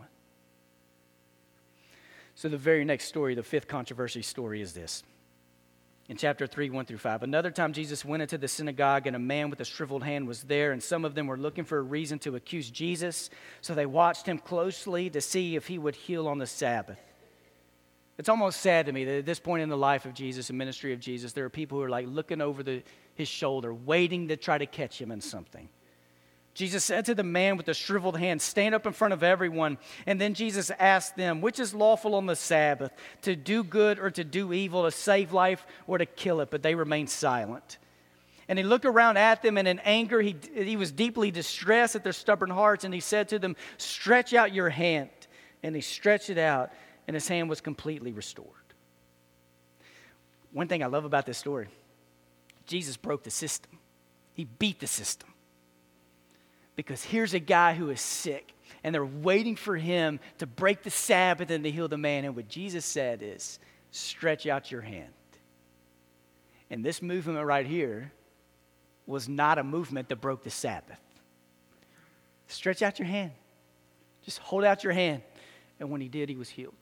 So, 2.34 2.48
the 2.48 2.56
very 2.56 2.84
next 2.84 3.06
story, 3.06 3.34
the 3.34 3.42
fifth 3.42 3.68
controversy 3.68 4.22
story, 4.22 4.62
is 4.62 4.72
this. 4.72 5.02
In 6.08 6.16
chapter 6.16 6.46
3, 6.46 6.70
1 6.70 6.86
through 6.86 6.98
5. 6.98 7.22
Another 7.22 7.50
time 7.50 7.72
Jesus 7.72 8.04
went 8.04 8.22
into 8.22 8.38
the 8.38 8.48
synagogue, 8.48 9.06
and 9.06 9.14
a 9.14 9.18
man 9.18 9.50
with 9.50 9.60
a 9.60 9.64
shriveled 9.64 10.02
hand 10.02 10.26
was 10.26 10.42
there, 10.42 10.72
and 10.72 10.82
some 10.82 11.04
of 11.04 11.14
them 11.14 11.26
were 11.26 11.36
looking 11.36 11.64
for 11.64 11.78
a 11.78 11.82
reason 11.82 12.18
to 12.20 12.36
accuse 12.36 12.70
Jesus. 12.70 13.30
So 13.60 13.74
they 13.74 13.86
watched 13.86 14.26
him 14.26 14.38
closely 14.38 15.10
to 15.10 15.20
see 15.20 15.56
if 15.56 15.66
he 15.66 15.78
would 15.78 15.94
heal 15.94 16.26
on 16.26 16.38
the 16.38 16.46
Sabbath. 16.46 16.98
It's 18.18 18.28
almost 18.28 18.60
sad 18.60 18.86
to 18.86 18.92
me 18.92 19.04
that 19.04 19.18
at 19.18 19.26
this 19.26 19.40
point 19.40 19.62
in 19.62 19.68
the 19.68 19.76
life 19.76 20.04
of 20.04 20.14
Jesus 20.14 20.50
and 20.50 20.58
ministry 20.58 20.92
of 20.92 21.00
Jesus, 21.00 21.32
there 21.32 21.44
are 21.44 21.50
people 21.50 21.78
who 21.78 21.84
are 21.84 21.90
like 21.90 22.06
looking 22.08 22.40
over 22.40 22.62
the, 22.62 22.82
his 23.14 23.28
shoulder, 23.28 23.72
waiting 23.72 24.28
to 24.28 24.36
try 24.36 24.58
to 24.58 24.66
catch 24.66 25.00
him 25.00 25.10
in 25.10 25.20
something. 25.20 25.68
Jesus 26.54 26.84
said 26.84 27.06
to 27.06 27.14
the 27.14 27.22
man 27.22 27.56
with 27.56 27.64
the 27.64 27.72
shriveled 27.72 28.18
hand, 28.18 28.42
Stand 28.42 28.74
up 28.74 28.86
in 28.86 28.92
front 28.92 29.14
of 29.14 29.22
everyone. 29.22 29.78
And 30.06 30.20
then 30.20 30.34
Jesus 30.34 30.70
asked 30.78 31.16
them, 31.16 31.40
Which 31.40 31.58
is 31.58 31.72
lawful 31.72 32.14
on 32.14 32.26
the 32.26 32.36
Sabbath, 32.36 32.92
to 33.22 33.34
do 33.34 33.64
good 33.64 33.98
or 33.98 34.10
to 34.10 34.22
do 34.22 34.52
evil, 34.52 34.84
to 34.84 34.90
save 34.90 35.32
life 35.32 35.66
or 35.86 35.96
to 35.96 36.04
kill 36.04 36.40
it? 36.40 36.50
But 36.50 36.62
they 36.62 36.74
remained 36.74 37.08
silent. 37.08 37.78
And 38.48 38.58
he 38.58 38.64
looked 38.64 38.84
around 38.84 39.16
at 39.16 39.40
them, 39.40 39.56
and 39.56 39.66
in 39.66 39.78
anger, 39.78 40.20
he, 40.20 40.36
he 40.54 40.76
was 40.76 40.92
deeply 40.92 41.30
distressed 41.30 41.96
at 41.96 42.04
their 42.04 42.12
stubborn 42.12 42.50
hearts. 42.50 42.84
And 42.84 42.92
he 42.92 43.00
said 43.00 43.30
to 43.30 43.38
them, 43.38 43.56
Stretch 43.78 44.34
out 44.34 44.52
your 44.52 44.68
hand. 44.68 45.08
And 45.62 45.74
he 45.74 45.80
stretched 45.80 46.28
it 46.28 46.38
out, 46.38 46.70
and 47.06 47.14
his 47.14 47.28
hand 47.28 47.48
was 47.48 47.62
completely 47.62 48.12
restored. 48.12 48.48
One 50.52 50.68
thing 50.68 50.82
I 50.82 50.86
love 50.86 51.06
about 51.06 51.24
this 51.24 51.38
story 51.38 51.68
Jesus 52.72 52.96
broke 52.96 53.22
the 53.22 53.30
system, 53.30 53.78
he 54.32 54.44
beat 54.44 54.80
the 54.80 54.86
system. 54.86 55.28
Because 56.74 57.04
here's 57.04 57.34
a 57.34 57.38
guy 57.38 57.74
who 57.74 57.90
is 57.90 58.00
sick, 58.00 58.54
and 58.82 58.94
they're 58.94 59.04
waiting 59.04 59.56
for 59.56 59.76
him 59.76 60.18
to 60.38 60.46
break 60.46 60.82
the 60.82 60.88
Sabbath 60.88 61.50
and 61.50 61.64
to 61.64 61.70
heal 61.70 61.86
the 61.86 61.98
man. 61.98 62.24
And 62.24 62.34
what 62.34 62.48
Jesus 62.48 62.86
said 62.86 63.20
is, 63.22 63.58
stretch 63.90 64.46
out 64.46 64.70
your 64.70 64.80
hand. 64.80 65.12
And 66.70 66.82
this 66.82 67.02
movement 67.02 67.44
right 67.44 67.66
here 67.66 68.10
was 69.04 69.28
not 69.28 69.58
a 69.58 69.62
movement 69.62 70.08
that 70.08 70.22
broke 70.22 70.42
the 70.42 70.48
Sabbath. 70.50 70.96
Stretch 72.46 72.80
out 72.80 72.98
your 72.98 73.06
hand. 73.06 73.32
Just 74.22 74.38
hold 74.38 74.64
out 74.64 74.82
your 74.82 74.94
hand. 74.94 75.20
And 75.78 75.90
when 75.90 76.00
he 76.00 76.08
did, 76.08 76.30
he 76.30 76.36
was 76.36 76.48
healed. 76.48 76.72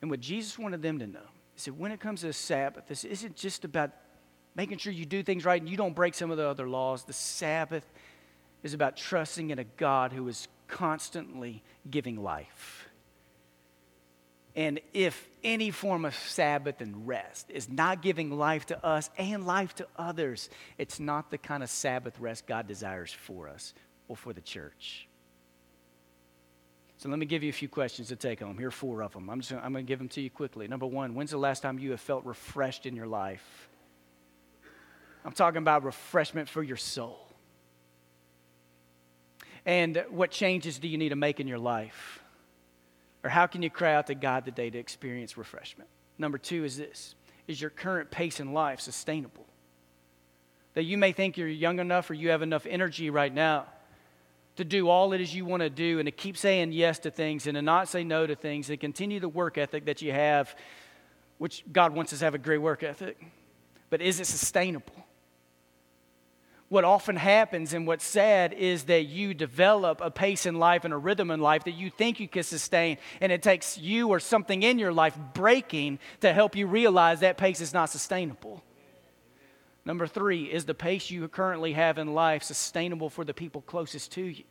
And 0.00 0.08
what 0.08 0.20
Jesus 0.20 0.56
wanted 0.56 0.82
them 0.82 1.00
to 1.00 1.08
know 1.08 1.26
is 1.58 1.64
that 1.64 1.74
when 1.74 1.90
it 1.90 1.98
comes 1.98 2.20
to 2.20 2.28
the 2.28 2.32
Sabbath, 2.32 2.86
this 2.86 3.04
isn't 3.04 3.34
just 3.34 3.64
about 3.64 3.90
making 4.54 4.78
sure 4.78 4.92
you 4.92 5.04
do 5.04 5.22
things 5.22 5.44
right 5.44 5.60
and 5.60 5.68
you 5.68 5.76
don't 5.76 5.94
break 5.94 6.14
some 6.14 6.30
of 6.30 6.36
the 6.36 6.46
other 6.46 6.68
laws. 6.68 7.02
The 7.02 7.12
Sabbath 7.12 7.84
is 8.62 8.74
about 8.74 8.96
trusting 8.96 9.50
in 9.50 9.58
a 9.58 9.64
God 9.64 10.12
who 10.12 10.26
is 10.28 10.46
constantly 10.68 11.62
giving 11.90 12.22
life. 12.22 12.88
And 14.54 14.80
if 14.92 15.28
any 15.44 15.70
form 15.70 16.04
of 16.04 16.14
Sabbath 16.14 16.80
and 16.80 17.06
rest 17.06 17.50
is 17.50 17.68
not 17.68 18.02
giving 18.02 18.30
life 18.30 18.66
to 18.66 18.84
us 18.84 19.10
and 19.18 19.46
life 19.46 19.74
to 19.76 19.86
others, 19.96 20.50
it's 20.78 20.98
not 20.98 21.30
the 21.30 21.38
kind 21.38 21.62
of 21.62 21.70
Sabbath 21.70 22.18
rest 22.18 22.46
God 22.46 22.66
desires 22.66 23.12
for 23.12 23.48
us 23.48 23.74
or 24.08 24.16
for 24.16 24.32
the 24.32 24.40
church. 24.40 25.08
So 26.98 27.08
let 27.08 27.20
me 27.20 27.26
give 27.26 27.44
you 27.44 27.48
a 27.48 27.52
few 27.52 27.68
questions 27.68 28.08
to 28.08 28.16
take 28.16 28.40
home. 28.40 28.58
Here 28.58 28.68
are 28.68 28.72
four 28.72 29.02
of 29.02 29.12
them. 29.12 29.30
I'm, 29.30 29.40
just, 29.40 29.52
I'm 29.52 29.72
going 29.72 29.86
to 29.86 29.88
give 29.88 30.00
them 30.00 30.08
to 30.10 30.20
you 30.20 30.30
quickly. 30.30 30.66
Number 30.66 30.86
one, 30.86 31.14
when's 31.14 31.30
the 31.30 31.38
last 31.38 31.60
time 31.60 31.78
you 31.78 31.92
have 31.92 32.00
felt 32.00 32.24
refreshed 32.24 32.86
in 32.86 32.96
your 32.96 33.06
life? 33.06 33.68
I'm 35.24 35.30
talking 35.32 35.58
about 35.58 35.84
refreshment 35.84 36.48
for 36.48 36.60
your 36.60 36.76
soul. 36.76 37.24
And 39.64 40.04
what 40.10 40.32
changes 40.32 40.80
do 40.80 40.88
you 40.88 40.98
need 40.98 41.10
to 41.10 41.16
make 41.16 41.38
in 41.38 41.46
your 41.46 41.58
life? 41.58 42.20
Or 43.22 43.30
how 43.30 43.46
can 43.46 43.62
you 43.62 43.70
cry 43.70 43.94
out 43.94 44.08
to 44.08 44.16
God 44.16 44.44
today 44.44 44.68
to 44.68 44.78
experience 44.78 45.36
refreshment? 45.36 45.90
Number 46.18 46.38
two 46.38 46.64
is 46.64 46.76
this 46.76 47.14
Is 47.46 47.60
your 47.60 47.70
current 47.70 48.10
pace 48.10 48.40
in 48.40 48.52
life 48.52 48.80
sustainable? 48.80 49.46
That 50.74 50.82
you 50.82 50.98
may 50.98 51.12
think 51.12 51.36
you're 51.36 51.46
young 51.46 51.78
enough 51.78 52.10
or 52.10 52.14
you 52.14 52.30
have 52.30 52.42
enough 52.42 52.66
energy 52.66 53.08
right 53.08 53.32
now 53.32 53.66
to 54.58 54.64
do 54.64 54.88
all 54.88 55.12
it 55.12 55.20
is 55.20 55.32
you 55.32 55.44
want 55.44 55.62
to 55.62 55.70
do 55.70 56.00
and 56.00 56.06
to 56.06 56.10
keep 56.10 56.36
saying 56.36 56.72
yes 56.72 56.98
to 56.98 57.12
things 57.12 57.46
and 57.46 57.54
to 57.54 57.62
not 57.62 57.88
say 57.88 58.02
no 58.02 58.26
to 58.26 58.34
things 58.34 58.68
and 58.68 58.80
continue 58.80 59.20
the 59.20 59.28
work 59.28 59.56
ethic 59.56 59.84
that 59.86 60.02
you 60.02 60.12
have, 60.12 60.54
which 61.38 61.64
God 61.72 61.94
wants 61.94 62.12
us 62.12 62.18
to 62.18 62.24
have 62.24 62.34
a 62.34 62.38
great 62.38 62.58
work 62.58 62.82
ethic. 62.82 63.24
But 63.88 64.02
is 64.02 64.18
it 64.18 64.26
sustainable? 64.26 65.06
What 66.68 66.84
often 66.84 67.14
happens 67.14 67.72
and 67.72 67.86
what's 67.86 68.04
sad 68.04 68.52
is 68.52 68.84
that 68.84 69.04
you 69.04 69.32
develop 69.32 70.00
a 70.00 70.10
pace 70.10 70.44
in 70.44 70.56
life 70.56 70.84
and 70.84 70.92
a 70.92 70.98
rhythm 70.98 71.30
in 71.30 71.40
life 71.40 71.62
that 71.64 71.74
you 71.74 71.88
think 71.88 72.18
you 72.18 72.28
can 72.28 72.42
sustain, 72.42 72.98
and 73.20 73.30
it 73.30 73.42
takes 73.42 73.78
you 73.78 74.08
or 74.08 74.18
something 74.18 74.64
in 74.64 74.80
your 74.80 74.92
life 74.92 75.16
breaking 75.34 76.00
to 76.20 76.32
help 76.32 76.56
you 76.56 76.66
realize 76.66 77.20
that 77.20 77.38
pace 77.38 77.60
is 77.60 77.72
not 77.72 77.90
sustainable. 77.90 78.62
Number 79.88 80.06
three, 80.06 80.44
is 80.44 80.66
the 80.66 80.74
pace 80.74 81.10
you 81.10 81.26
currently 81.28 81.72
have 81.72 81.96
in 81.96 82.12
life 82.12 82.42
sustainable 82.42 83.08
for 83.08 83.24
the 83.24 83.32
people 83.32 83.62
closest 83.62 84.12
to 84.12 84.22
you? 84.22 84.44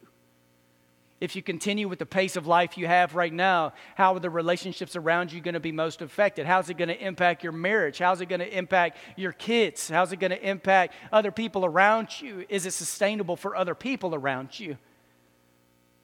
If 1.22 1.36
you 1.36 1.44
continue 1.44 1.88
with 1.88 2.00
the 2.00 2.08
pace 2.08 2.36
of 2.36 2.48
life 2.48 2.76
you 2.76 2.88
have 2.88 3.14
right 3.14 3.32
now, 3.32 3.74
how 3.94 4.16
are 4.16 4.20
the 4.20 4.32
relationships 4.32 4.96
around 4.96 5.32
you 5.32 5.40
going 5.40 5.54
to 5.54 5.60
be 5.60 5.72
most 5.72 6.02
affected? 6.02 6.48
How's 6.48 6.72
it 6.72 6.78
going 6.78 6.88
to 6.88 7.00
impact 7.00 7.44
your 7.44 7.52
marriage? 7.52 8.00
How's 8.00 8.20
it 8.20 8.30
going 8.30 8.40
to 8.40 8.58
impact 8.58 8.98
your 9.16 9.32
kids? 9.32 9.88
How's 9.88 10.12
it 10.12 10.18
going 10.18 10.32
to 10.32 10.44
impact 10.44 10.96
other 11.12 11.32
people 11.32 11.66
around 11.66 12.20
you? 12.20 12.44
Is 12.50 12.66
it 12.66 12.74
sustainable 12.74 13.36
for 13.36 13.56
other 13.56 13.76
people 13.76 14.16
around 14.16 14.60
you? 14.60 14.76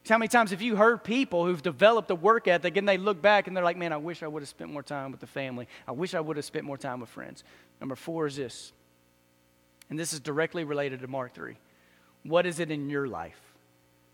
How 0.07 0.19
many 0.19 0.27
times 0.27 0.51
have 0.51 0.61
you 0.61 0.75
heard 0.75 1.03
people 1.03 1.43
who've 1.43 1.61
developed 1.63 2.11
a 2.11 2.15
work 2.15 2.47
ethic 2.47 2.77
and 2.77 2.87
they 2.87 2.99
look 2.99 3.19
back 3.19 3.47
and 3.47 3.57
they're 3.57 3.63
like, 3.63 3.77
man, 3.77 3.93
I 3.93 3.97
wish 3.97 4.21
I 4.21 4.27
would 4.27 4.43
have 4.43 4.49
spent 4.49 4.69
more 4.69 4.83
time 4.83 5.09
with 5.09 5.21
the 5.21 5.27
family. 5.27 5.67
I 5.87 5.91
wish 5.91 6.13
I 6.13 6.19
would 6.19 6.37
have 6.37 6.45
spent 6.45 6.65
more 6.65 6.77
time 6.77 6.99
with 6.99 7.09
friends. 7.09 7.43
Number 7.79 7.95
four 7.95 8.27
is 8.27 8.35
this 8.35 8.73
and 9.93 9.99
this 9.99 10.11
is 10.11 10.19
directly 10.19 10.63
related 10.63 11.01
to 11.01 11.07
Mark 11.07 11.35
3. 11.35 11.55
What 12.23 12.47
is 12.47 12.59
it 12.59 12.71
in 12.71 12.89
your 12.89 13.07
life 13.07 13.39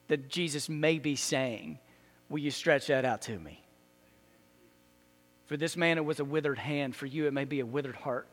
that 0.09 0.27
Jesus 0.27 0.67
may 0.67 0.99
be 0.99 1.15
saying, 1.15 1.79
Will 2.27 2.39
you 2.39 2.51
stretch 2.51 2.87
that 2.87 3.05
out 3.05 3.21
to 3.21 3.39
me? 3.39 3.63
For 5.45 5.55
this 5.55 5.77
man, 5.77 5.97
it 5.97 6.03
was 6.03 6.19
a 6.19 6.25
withered 6.25 6.59
hand. 6.59 6.97
For 6.97 7.05
you, 7.05 7.27
it 7.27 7.31
may 7.31 7.45
be 7.45 7.61
a 7.61 7.65
withered 7.65 7.95
heart. 7.95 8.27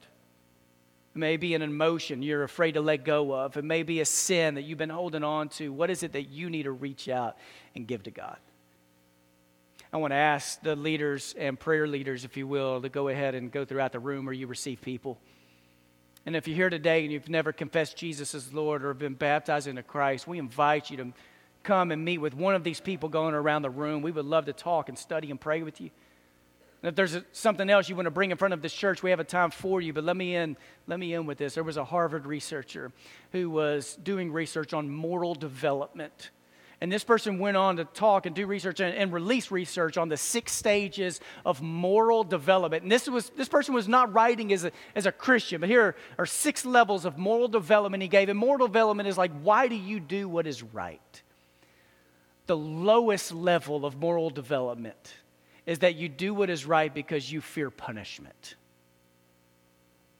It 1.14 1.18
may 1.18 1.37
be 1.37 1.54
an 1.54 1.62
emotion 1.62 2.20
you're 2.20 2.42
afraid 2.42 2.72
to 2.72 2.80
let 2.80 3.04
go 3.04 3.32
of. 3.32 3.56
It 3.56 3.64
may 3.64 3.85
be 3.85 4.00
a 4.00 4.04
sin 4.04 4.56
that 4.56 4.62
you've 4.62 4.76
been 4.76 4.90
holding 4.90 5.22
on 5.22 5.48
to. 5.50 5.72
What 5.72 5.88
is 5.88 6.02
it 6.02 6.14
that 6.14 6.28
you 6.30 6.50
need 6.50 6.64
to 6.64 6.72
reach 6.72 7.09
out 7.09 7.37
and 7.76 7.87
give 7.87 8.02
to 8.02 8.11
God? 8.11 8.38
I 9.92 9.98
want 9.98 10.11
to 10.11 10.16
ask 10.16 10.61
the 10.62 10.74
leaders 10.74 11.32
and 11.38 11.56
prayer 11.56 11.87
leaders, 11.87 12.24
if 12.24 12.37
you 12.37 12.48
will, 12.48 12.82
to 12.82 12.88
go 12.88 13.06
ahead 13.06 13.37
and 13.37 13.52
go 13.52 13.64
throughout 13.64 13.92
the 13.92 14.00
room 14.00 14.24
where 14.24 14.35
you 14.35 14.48
receive 14.48 14.80
people. 14.80 15.20
And 16.27 16.35
if 16.35 16.49
you're 16.49 16.57
here 16.57 16.71
today 16.71 17.05
and 17.05 17.12
you've 17.12 17.29
never 17.29 17.53
confessed 17.53 17.97
Jesus 17.97 18.35
as 18.35 18.53
Lord 18.53 18.85
or 18.85 18.93
been 18.95 19.15
baptized 19.15 19.69
into 19.69 19.85
Christ, 19.85 20.27
we 20.27 20.41
invite 20.41 20.91
you 20.91 20.97
to 20.97 21.12
come 21.62 21.93
and 21.93 22.05
meet 22.05 22.19
with 22.19 22.35
one 22.35 22.57
of 22.57 22.65
these 22.65 22.81
people 22.81 23.09
going 23.09 23.35
around 23.35 23.62
the 23.62 23.71
room. 23.71 24.03
We 24.03 24.11
would 24.11 24.25
love 24.25 24.47
to 24.47 24.53
talk 24.53 24.89
and 24.89 24.99
study 24.99 25.31
and 25.31 25.41
pray 25.41 25.62
with 25.62 25.81
you. 25.81 25.91
And 26.83 26.91
if 26.91 26.97
there's 26.97 27.15
a, 27.15 27.25
something 27.33 27.71
else 27.71 27.89
you 27.89 27.95
want 27.95 28.07
to 28.07 28.11
bring 28.11 28.33
in 28.33 28.37
front 28.37 28.55
of 28.55 28.61
this 28.61 28.73
church, 28.73 29.05
we 29.05 29.11
have 29.11 29.21
a 29.21 29.25
time 29.25 29.51
for 29.51 29.81
you. 29.81 29.93
But 29.93 30.05
let 30.05 30.17
me 30.17 30.35
end, 30.35 30.57
let 30.89 30.99
me 30.99 31.15
end 31.15 31.29
with 31.29 31.39
this. 31.39 31.55
There 31.55 31.65
was 31.65 31.77
a 31.77 31.85
Harvard 31.85 32.27
researcher 32.27 32.91
who 33.31 33.49
was 33.49 33.97
doing 34.03 34.33
research 34.33 34.75
on 34.75 34.91
moral 34.91 35.35
development. 35.35 36.31
And 36.81 36.93
this 36.93 37.05
person 37.05 37.39
went 37.39 37.57
on 37.57 37.77
to 37.77 37.85
talk 37.85 38.27
and 38.27 38.37
do 38.37 38.47
research 38.47 38.81
and, 38.81 38.95
and, 38.95 39.11
release 39.11 39.51
research 39.51 39.97
on 39.97 40.11
the 40.11 40.17
six 40.17 40.53
stages 40.53 41.21
of 41.47 41.62
moral 41.62 42.23
development. 42.23 42.83
And 42.83 42.93
this, 42.93 43.09
was, 43.09 43.31
this 43.31 43.49
person 43.49 43.75
was 43.75 43.89
not 43.89 44.12
writing 44.12 44.53
as 44.53 44.65
a, 44.65 44.73
as 44.95 45.07
a 45.07 45.12
Christian, 45.12 45.61
but 45.61 45.71
here 45.71 45.97
are 46.19 46.27
six 46.27 46.67
levels 46.67 47.07
of 47.07 47.17
moral 47.17 47.49
development 47.49 48.03
he 48.03 48.09
gave. 48.09 48.29
And 48.29 48.39
moral 48.39 48.67
development 48.67 49.09
is 49.09 49.17
like, 49.17 49.33
why 49.43 49.69
do 49.69 49.75
you 49.75 50.01
do 50.01 50.29
what 50.29 50.47
is 50.47 50.62
right? 50.62 51.23
The 52.47 52.57
lowest 52.57 53.33
level 53.33 53.87
of 53.87 53.97
moral 53.97 54.29
development 54.29 55.15
is 55.65 55.79
that 55.79 55.97
you 55.97 56.11
do 56.11 56.35
what 56.35 56.51
is 56.51 56.67
right 56.67 56.93
because 56.93 57.33
you 57.33 57.41
fear 57.41 57.71
punishment 57.71 58.57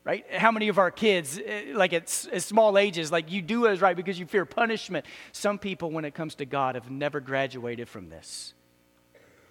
right? 0.07 0.25
How 0.33 0.53
many 0.53 0.69
of 0.69 0.79
our 0.79 0.93
kids, 0.93 1.39
eh, 1.45 1.73
like 1.75 1.93
at, 1.93 2.29
at 2.33 2.43
small 2.43 2.79
ages, 2.79 3.11
like 3.11 3.33
you 3.33 3.43
do 3.43 3.67
as 3.67 3.81
right 3.81 3.97
because 3.97 4.19
you 4.19 4.25
fear 4.25 4.45
punishment? 4.45 5.05
Some 5.33 5.59
people, 5.59 5.91
when 5.91 6.05
it 6.05 6.15
comes 6.15 6.37
to 6.37 6.47
God, 6.47 6.77
have 6.77 6.91
never 6.91 7.19
graduated 7.19 7.89
from 7.89 8.09
this. 8.09 8.55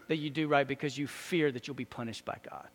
That 0.07 0.15
you 0.15 0.29
do 0.29 0.47
right 0.47 0.65
because 0.65 0.97
you 0.97 1.07
fear 1.07 1.51
that 1.51 1.67
you'll 1.67 1.75
be 1.75 1.83
punished 1.83 2.23
by 2.23 2.37
God. 2.49 2.69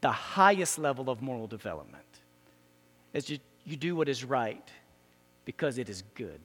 The 0.00 0.10
highest 0.10 0.78
level 0.78 1.08
of 1.10 1.22
moral 1.22 1.46
development 1.46 2.04
is 3.12 3.30
you, 3.30 3.38
you 3.64 3.76
do 3.76 3.94
what 3.94 4.08
is 4.08 4.24
right 4.24 4.68
because 5.44 5.78
it 5.78 5.88
is 5.88 6.02
good. 6.14 6.40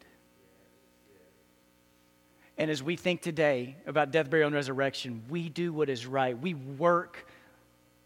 And 2.56 2.70
as 2.70 2.84
we 2.84 2.96
think 2.96 3.22
today 3.22 3.78
about 3.88 4.12
death, 4.12 4.30
burial, 4.30 4.48
and 4.48 4.56
resurrection, 4.56 5.24
we 5.28 5.50
do 5.50 5.74
what 5.74 5.90
is 5.90 6.06
right. 6.06 6.38
We 6.38 6.54
work 6.54 7.26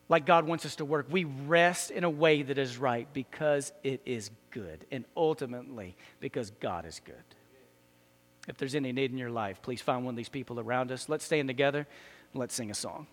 like 0.10 0.26
God 0.26 0.48
wants 0.48 0.66
us 0.66 0.78
to 0.78 0.86
work. 0.86 1.08
We 1.10 1.24
rest 1.26 1.92
in 1.92 2.04
a 2.04 2.10
way 2.10 2.42
that 2.42 2.58
is 2.58 2.78
right 2.78 3.08
because 3.14 3.74
it 3.84 4.02
is 4.06 4.32
good, 4.52 4.86
and 4.92 5.06
ultimately 5.16 5.96
because 6.20 6.52
God 6.60 6.86
is 6.86 7.02
good. 7.04 7.16
If 8.48 8.58
there's 8.58 8.76
any 8.76 8.94
need 8.94 9.12
in 9.12 9.18
your 9.18 9.30
life, 9.30 9.62
please 9.62 9.82
find 9.82 10.06
one 10.06 10.14
of 10.14 10.18
these 10.18 10.30
people 10.30 10.60
around 10.60 10.92
us. 10.92 11.10
Let's 11.10 11.26
stand 11.26 11.50
together 11.50 11.86
and 12.34 12.40
let's 12.40 12.56
sing 12.56 12.72
a 12.72 12.74
song. 12.74 13.08